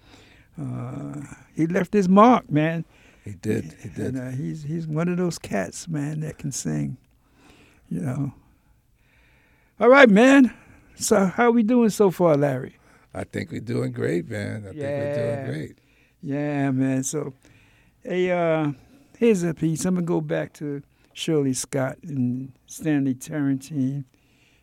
Uh, 0.60 1.22
he 1.56 1.68
left 1.68 1.94
his 1.94 2.08
mark, 2.08 2.50
man. 2.52 2.86
He 3.24 3.32
did. 3.32 3.76
He 3.82 3.89
did. 3.89 4.16
And 4.16 4.20
uh, 4.20 4.36
he's 4.36 4.64
he's 4.64 4.88
one 4.88 5.08
of 5.08 5.18
those 5.18 5.38
cats, 5.39 5.88
man, 5.88 6.22
that 6.22 6.38
can 6.38 6.52
sing. 6.52 6.98
You 7.89 8.02
know. 8.02 8.34
All 9.80 9.89
right, 9.89 10.10
man. 10.10 10.54
So 10.96 11.26
how 11.26 11.46
are 11.46 11.52
we 11.52 11.64
doing 11.64 11.89
so 11.89 12.12
far, 12.12 12.38
Larry? 12.38 12.78
I 13.14 13.24
think 13.24 13.52
we're 13.52 13.60
doing 13.62 13.92
great, 13.92 14.30
man. 14.30 14.64
I 14.68 14.72
think 14.72 14.78
we're 14.78 15.16
doing 15.16 15.52
great. 15.52 15.78
Yeah, 16.22 16.72
man. 16.72 17.04
So, 17.04 17.34
hey, 18.04 18.32
uh, 18.32 18.72
here's 19.18 19.44
a 19.44 19.54
piece. 19.54 19.86
I'm 19.86 19.96
gonna 19.96 20.06
go 20.06 20.22
back 20.22 20.54
to 20.54 20.84
Shirley 21.14 21.54
Scott 21.54 21.98
and 22.04 22.54
Stanley 22.68 23.16
Turrentine, 23.16 24.06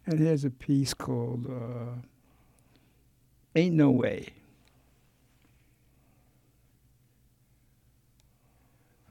and 0.08 0.18
here's 0.18 0.44
a 0.44 0.50
piece 0.50 0.94
called 0.94 1.46
uh, 1.46 2.00
"Ain't 3.54 3.74
No 3.74 3.90
Way." 3.90 4.32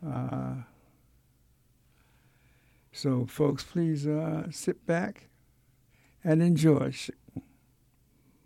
Uh, 0.05 0.55
so, 2.91 3.27
folks, 3.27 3.63
please 3.63 4.07
uh, 4.07 4.47
sit 4.49 4.85
back 4.87 5.29
and 6.23 6.41
enjoy. 6.41 6.91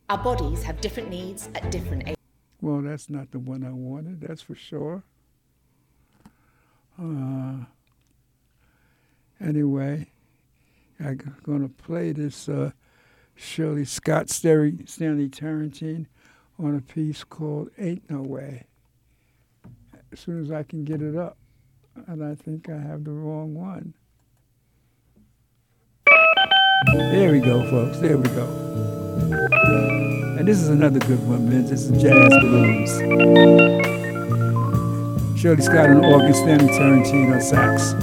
Our 0.10 0.18
bodies 0.18 0.64
have 0.64 0.82
different 0.82 1.10
needs 1.10 1.48
at 1.56 1.72
different 1.72 2.04
ages. 2.04 2.18
Well, 2.60 2.82
that's 2.82 3.10
not 3.10 3.32
the 3.32 3.40
one 3.40 3.64
I 3.64 3.72
wanted, 3.72 4.20
that's 4.22 4.42
for 4.42 4.56
sure. 4.56 5.04
Uh, 7.02 7.66
anyway, 9.40 10.08
I'm 11.04 11.36
going 11.44 11.68
to 11.68 11.84
play 11.84 12.12
this 12.12 12.48
uh, 12.48 12.72
Shirley 13.36 13.86
Scott 13.86 14.30
Stanley, 14.30 14.78
Stanley 14.86 15.30
Turrentine 15.30 16.08
on 16.60 16.76
a 16.76 16.82
piece 16.82 17.24
called 17.24 17.72
Ain't 17.78 18.10
No 18.10 18.22
Way. 18.22 18.66
As 20.12 20.20
soon 20.20 20.42
as 20.42 20.52
I 20.52 20.64
can 20.64 20.84
get 20.84 21.02
it 21.02 21.16
up, 21.16 21.38
and 22.08 22.24
I 22.24 22.36
think 22.36 22.70
I 22.70 22.78
have 22.78 23.04
the 23.04 23.12
wrong 23.12 23.56
one. 23.56 23.94
There 26.94 27.32
we 27.32 27.40
go, 27.40 27.68
folks. 27.70 28.00
There 28.00 28.18
we 28.18 28.28
go. 28.30 28.46
And 30.38 30.48
this 30.48 30.62
is 30.62 30.70
another 30.70 31.00
good 31.00 31.26
one, 31.28 31.50
man. 31.50 31.66
This 31.66 31.84
is 31.84 32.02
jazz 32.02 32.30
blues. 32.42 32.92
Shirley 35.40 35.62
Scott 35.62 35.90
on 35.90 36.06
organ, 36.06 36.34
Stanley 36.34 36.68
Turrentine 36.78 37.34
on 37.34 37.42
sax. 37.42 37.94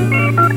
Música 0.00 0.49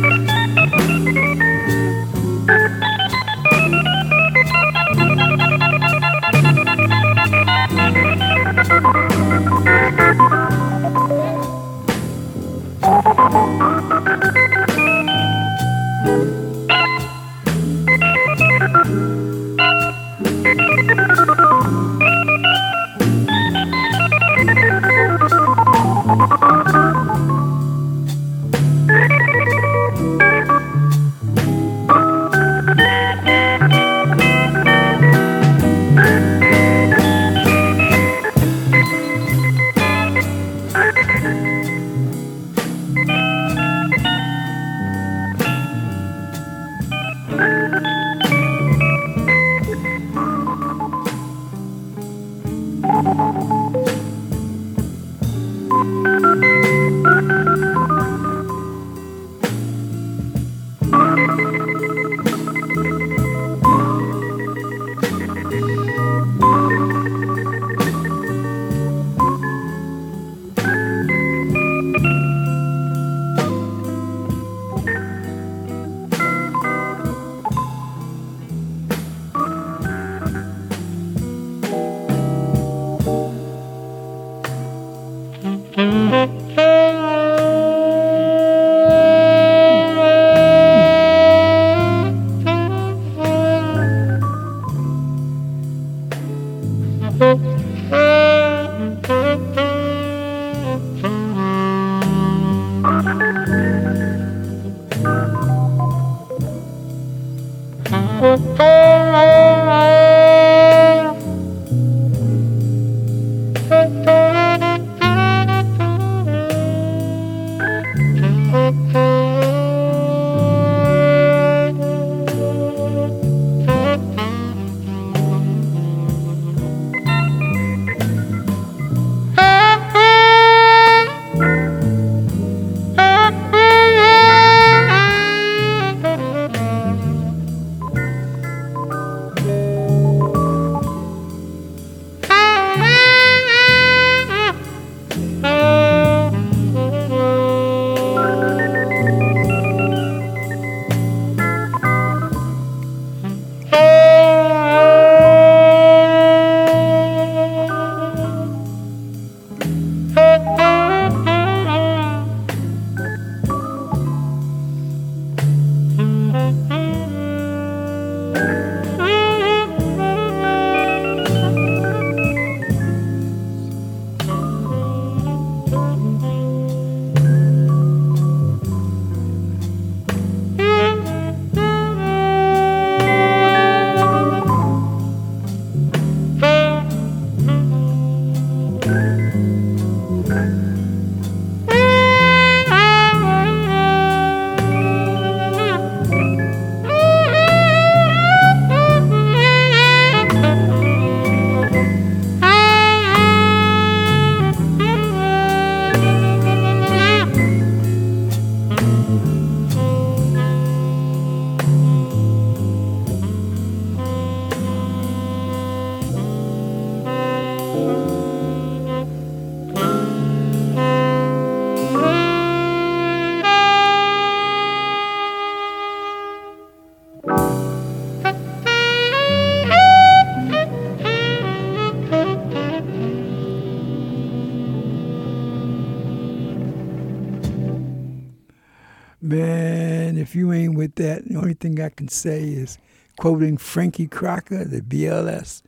only 241.54 241.76
thing 241.76 241.86
I 241.86 241.90
can 241.90 242.08
say 242.08 242.42
is 242.42 242.78
quoting 243.20 243.58
Frankie 243.58 244.08
Crocker, 244.08 244.66
the 244.66 244.82
BLS, 244.82 245.62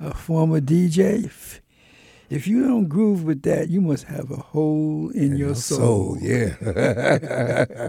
a 0.00 0.12
former 0.12 0.60
DJ. 0.60 1.30
If, 2.28 2.46
you 2.46 2.64
don't 2.64 2.88
groove 2.88 3.22
with 3.24 3.42
that, 3.42 3.68
you 3.68 3.80
must 3.80 4.04
have 4.04 4.30
a 4.30 4.36
hole 4.36 5.10
in 5.14 5.36
your 5.36 5.54
soul. 5.54 6.18
yeah. 6.20 6.54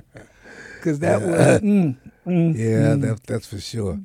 Because 0.76 1.00
that 1.00 1.22
was, 1.22 1.60
mm, 1.60 1.98
mm, 2.26 2.56
yeah, 2.56 2.96
mm. 2.96 3.02
that, 3.02 3.20
that's 3.28 3.48
for 3.48 3.60
sure. 3.60 4.00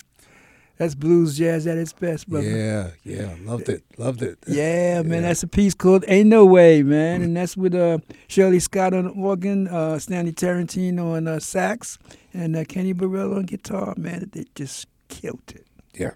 That's 0.76 0.94
blues 0.96 1.38
jazz 1.38 1.66
at 1.68 1.78
its 1.78 1.92
best, 1.92 2.28
brother. 2.28 2.48
Yeah, 2.50 2.90
yeah. 3.04 3.34
Loved 3.44 3.68
it. 3.68 3.84
Loved 3.96 4.22
it. 4.22 4.38
Yeah, 4.48 5.02
man, 5.02 5.22
that's 5.22 5.44
a 5.44 5.46
piece 5.46 5.72
called 5.72 6.04
"Ain't 6.08 6.28
No 6.28 6.44
Way," 6.44 6.82
man, 6.82 7.22
and 7.22 7.36
that's 7.36 7.56
with 7.56 7.74
uh, 7.74 7.98
Shirley 8.26 8.58
Scott 8.58 8.92
on 8.92 9.06
organ, 9.08 9.68
uh, 9.68 9.98
Stanley 10.00 10.32
Turrentine 10.32 10.98
on 10.98 11.28
uh, 11.28 11.38
sax, 11.38 11.98
and 12.32 12.56
uh, 12.56 12.64
Kenny 12.64 12.92
Burrell 12.92 13.34
on 13.34 13.44
guitar. 13.44 13.94
Man, 13.96 14.30
they 14.32 14.46
just 14.56 14.88
killed 15.08 15.52
it. 15.54 15.66
Yeah. 15.94 16.14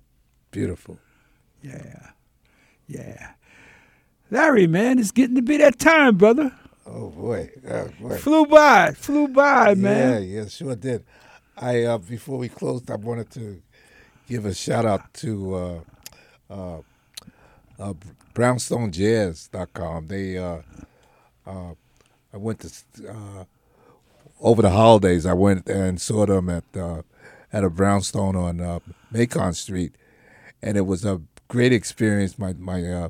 Beautiful. 0.50 0.98
Yeah, 1.62 2.10
yeah. 2.86 3.32
Larry, 4.30 4.66
man, 4.66 4.98
it's 4.98 5.10
getting 5.10 5.36
to 5.36 5.42
be 5.42 5.56
that 5.58 5.78
time, 5.78 6.16
brother. 6.16 6.52
Oh 6.86 7.10
boy. 7.10 7.50
Oh, 7.68 7.88
boy. 8.00 8.16
Flew 8.16 8.46
by, 8.46 8.92
flew 8.92 9.28
by, 9.28 9.74
man. 9.74 10.22
Yeah, 10.22 10.40
yeah, 10.40 10.48
sure 10.48 10.74
did. 10.74 11.04
I 11.56 11.82
uh, 11.82 11.98
before 11.98 12.38
we 12.38 12.48
closed, 12.48 12.90
I 12.90 12.96
wanted 12.96 13.30
to 13.32 13.60
give 14.28 14.44
a 14.44 14.54
shout 14.54 14.84
out 14.84 15.12
to 15.14 15.54
uh, 15.54 15.80
uh, 16.50 16.78
uh, 17.78 17.94
BrownstoneJazz.com. 18.34 20.06
They, 20.08 20.36
uh, 20.36 20.58
uh, 21.46 21.72
I 22.32 22.36
went 22.36 22.60
to 22.60 23.08
uh, 23.08 23.44
over 24.40 24.62
the 24.62 24.70
holidays. 24.70 25.26
I 25.26 25.32
went 25.32 25.66
and 25.68 26.00
saw 26.00 26.26
them 26.26 26.48
at 26.50 26.64
uh, 26.76 27.02
at 27.52 27.64
a 27.64 27.70
brownstone 27.70 28.36
on 28.36 28.60
uh, 28.60 28.80
Macon 29.10 29.54
Street, 29.54 29.94
and 30.62 30.76
it 30.76 30.82
was 30.82 31.04
a 31.04 31.22
great 31.48 31.72
experience. 31.72 32.38
My 32.38 32.52
my 32.52 32.84
uh, 32.84 33.08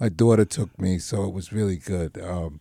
my 0.00 0.08
daughter 0.08 0.44
took 0.44 0.78
me, 0.80 0.98
so 0.98 1.24
it 1.24 1.34
was 1.34 1.52
really 1.52 1.76
good. 1.76 2.18
Um, 2.22 2.60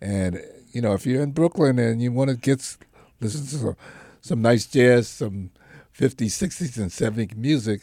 and 0.00 0.40
you 0.72 0.80
know, 0.80 0.94
if 0.94 1.04
you're 1.04 1.22
in 1.22 1.32
Brooklyn 1.32 1.78
and 1.78 2.00
you 2.00 2.12
want 2.12 2.30
to 2.30 2.36
get 2.36 2.76
listen 3.20 3.46
to 3.46 3.56
some, 3.56 3.76
some 4.20 4.42
nice 4.42 4.66
jazz, 4.66 5.08
some 5.08 5.50
50s, 5.98 6.26
60s, 6.48 6.76
and 6.78 6.90
70s 6.90 7.36
music, 7.36 7.82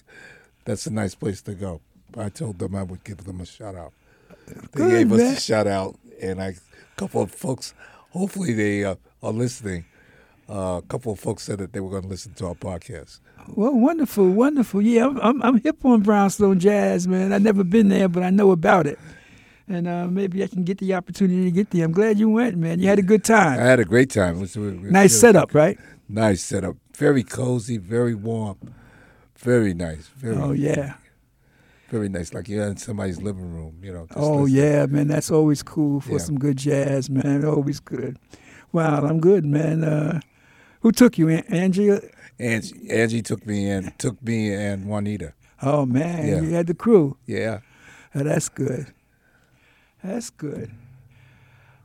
that's 0.66 0.86
a 0.86 0.91
nice 0.91 1.16
place 1.16 1.41
to 1.43 1.53
go. 1.55 1.82
I 2.18 2.30
told 2.30 2.59
them 2.59 2.76
I 2.76 2.84
would 2.84 3.03
give 3.03 3.24
them 3.24 3.42
a 3.42 3.46
shout 3.46 3.75
out. 3.75 3.93
They 4.47 4.55
Good, 4.74 4.89
gave 4.92 5.12
us 5.13 5.17
man. 5.20 5.33
a 5.33 5.39
shout 5.39 5.67
out, 5.67 5.96
and 6.21 6.42
I, 6.42 6.47
a 6.50 6.55
couple 6.96 7.21
of 7.21 7.32
folks, 7.32 7.74
hopefully 8.12 8.54
they 8.54 8.83
uh, 8.83 8.96
are 9.21 9.32
listening. 9.32 9.86
Uh, 10.50 10.82
a 10.83 10.86
couple 10.87 11.12
of 11.13 11.20
folks 11.20 11.43
said 11.43 11.58
that 11.59 11.71
they 11.74 11.79
were 11.79 11.89
going 11.89 12.04
to 12.04 12.09
listen 12.09 12.33
to 12.33 12.47
our 12.47 12.54
podcast. 12.54 13.20
Well, 13.55 13.74
wonderful, 13.74 14.29
wonderful. 14.29 14.82
Yeah, 14.82 15.08
I'm, 15.08 15.20
I'm, 15.21 15.42
I'm 15.42 15.62
hip 15.62 15.83
on 15.86 16.01
Brownstone 16.01 16.59
Jazz, 16.59 17.08
man. 17.08 17.32
I've 17.33 17.42
never 17.42 17.63
been 17.63 17.89
there, 17.89 18.09
but 18.09 18.24
I 18.24 18.29
know 18.29 18.51
about 18.51 18.86
it. 18.86 19.00
And 19.67 19.87
uh, 19.87 20.08
maybe 20.08 20.43
I 20.43 20.47
can 20.47 20.63
get 20.66 20.78
the 20.79 20.93
opportunity 20.93 21.46
to 21.46 21.51
get 21.51 21.71
there. 21.71 21.86
I'm 21.86 21.93
glad 21.93 22.20
you 22.20 22.29
went, 22.29 22.58
man. 22.58 22.79
You 22.79 22.89
had 22.89 23.00
a 23.00 23.04
good 23.04 23.24
time. 23.24 23.59
I 23.59 23.63
had 23.63 23.79
a 23.79 23.86
great 23.86 24.09
time. 24.09 24.37
It 24.37 24.42
was, 24.42 24.55
it 24.58 24.59
was 24.59 24.74
Nice 24.92 25.17
setup, 25.17 25.55
right? 25.55 25.79
Nice 26.13 26.43
setup. 26.43 26.77
Very 26.95 27.23
cozy, 27.23 27.77
very 27.77 28.13
warm, 28.13 28.57
very 29.35 29.73
nice. 29.73 30.09
Very, 30.15 30.35
Oh, 30.35 30.51
yeah. 30.51 30.93
very 31.89 32.07
nice. 32.07 32.35
Like 32.35 32.47
you're 32.47 32.67
in 32.67 32.77
somebody's 32.77 33.19
living 33.19 33.51
room, 33.51 33.79
you 33.81 33.91
know. 33.91 34.05
Oh 34.15 34.45
yeah, 34.45 34.85
man, 34.85 35.07
that's 35.07 35.31
always 35.31 35.63
cool 35.63 36.01
for 36.01 36.11
Yeah. 36.13 36.17
some 36.19 36.37
good 36.37 36.57
jazz, 36.57 37.09
man. 37.09 37.43
Always 37.55 37.79
good. 37.79 38.19
Wow, 38.71 39.05
I'm 39.07 39.19
good, 39.21 39.43
man. 39.43 39.83
Uh, 39.83 40.19
who 40.81 40.91
took 40.91 41.17
you, 41.17 41.29
Angie? 41.29 41.97
Angie, 42.39 42.89
Angie 42.91 43.21
took 43.23 43.45
me 43.47 43.67
and 43.71 43.97
took 43.97 44.21
me 44.21 44.53
and 44.53 44.85
Juanita. 44.85 45.33
Oh 45.63 45.85
man, 45.87 46.27
Yeah. 46.27 46.41
you 46.41 46.49
had 46.53 46.67
the 46.67 46.75
crew. 46.75 47.17
Yeah. 47.25 47.61
Oh, 48.13 48.23
that's 48.23 48.49
good. 48.49 48.93
That's 50.03 50.29
good. 50.29 50.69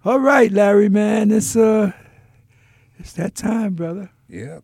All 0.05 0.21
right, 0.21 0.53
Larry, 0.53 0.91
man, 0.91 1.31
it's 1.31 1.57
uh, 1.57 1.93
it's 2.99 3.13
that 3.15 3.35
time, 3.35 3.73
brother. 3.73 4.11
Yep. 4.29 4.63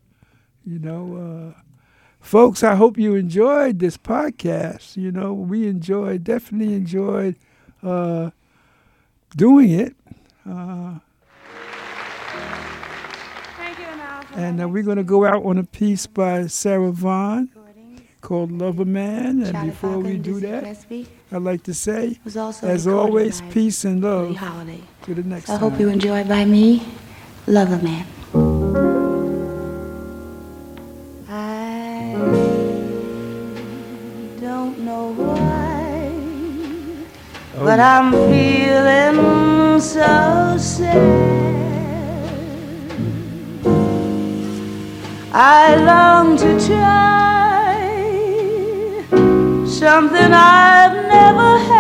You 0.67 0.79
know, 0.79 1.53
uh, 1.55 1.61
folks, 2.21 2.63
I 2.63 2.75
hope 2.75 2.99
you 2.99 3.15
enjoyed 3.15 3.79
this 3.79 3.97
podcast. 3.97 4.97
You 4.97 5.13
know, 5.13 5.33
we 5.33 5.67
enjoyed, 5.69 6.25
definitely 6.25 6.75
enjoyed 6.75 7.37
uh, 7.83 8.31
doing 9.37 9.71
it. 9.71 9.97
Uh, 10.49 10.99
and 14.37 14.61
uh, 14.61 14.69
we're 14.69 14.83
going 14.83 14.97
to 14.97 15.05
go 15.05 15.25
out 15.25 15.45
on 15.45 15.59
a 15.59 15.65
piece 15.65 16.07
by 16.07 16.47
Sarah 16.47 16.91
Vaughan 16.91 17.51
called 18.21 18.51
Lover 18.51 18.85
Man. 18.85 19.43
And 19.43 19.71
before 19.71 19.99
we 19.99 20.17
do 20.17 20.41
that, 20.41 20.85
I'd 21.31 21.43
like 21.43 21.63
to 21.65 21.75
say, 21.75 22.19
as 22.63 22.87
always, 22.87 23.43
peace 23.51 23.85
and 23.85 24.03
love. 24.03 24.37
To 25.05 25.15
the 25.15 25.23
next 25.23 25.51
I 25.51 25.57
hope 25.57 25.79
you 25.79 25.89
enjoy 25.89 26.25
by 26.25 26.45
me, 26.45 26.83
Lover 27.47 27.79
Man. 27.83 29.14
Oh, 37.65 37.67
but 37.67 37.81
I'm 37.81 38.13
feeling 38.29 39.81
so 39.81 40.57
sad. 40.59 41.31
I 45.33 45.75
long 45.77 46.37
to 46.37 46.61
try 46.67 47.79
something 49.67 50.33
I've 50.35 51.09
never 51.09 51.59
had. 51.59 51.74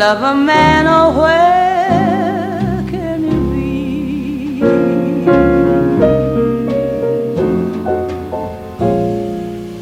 love 0.00 0.22
a 0.22 0.34
man 0.34 0.86
or 0.86 1.12
oh, 1.12 1.20
where 1.20 2.82
can 2.90 3.20
you 3.30 3.40
be? 3.52 4.60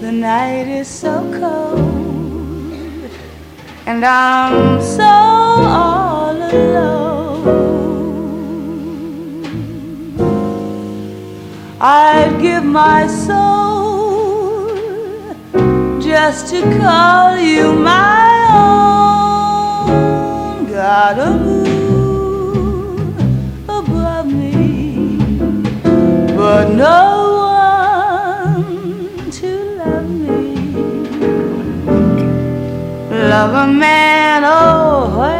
The 0.01 0.11
night 0.11 0.67
is 0.67 0.89
so 0.89 1.15
cold 1.39 3.11
and 3.87 4.05
I'm 4.05 4.83
so 4.83 5.05
all 5.05 6.37
alone. 6.37 7.45
I'd 11.81 12.41
give 12.41 12.65
my 12.65 13.07
soul 13.07 14.67
just 16.01 16.49
to 16.53 16.61
call 16.81 17.39
you 17.39 17.73
my 17.73 18.49
own 18.51 19.08
not 20.89 21.19
a 21.19 21.31
moon 21.45 23.15
above 23.69 24.27
me, 24.33 25.19
but 26.35 26.65
no 26.71 27.01
one 28.55 29.31
to 29.31 29.51
love 29.81 30.09
me. 30.09 30.47
Love 33.11 33.55
a 33.65 33.67
man, 33.71 34.45
oh. 34.47 35.38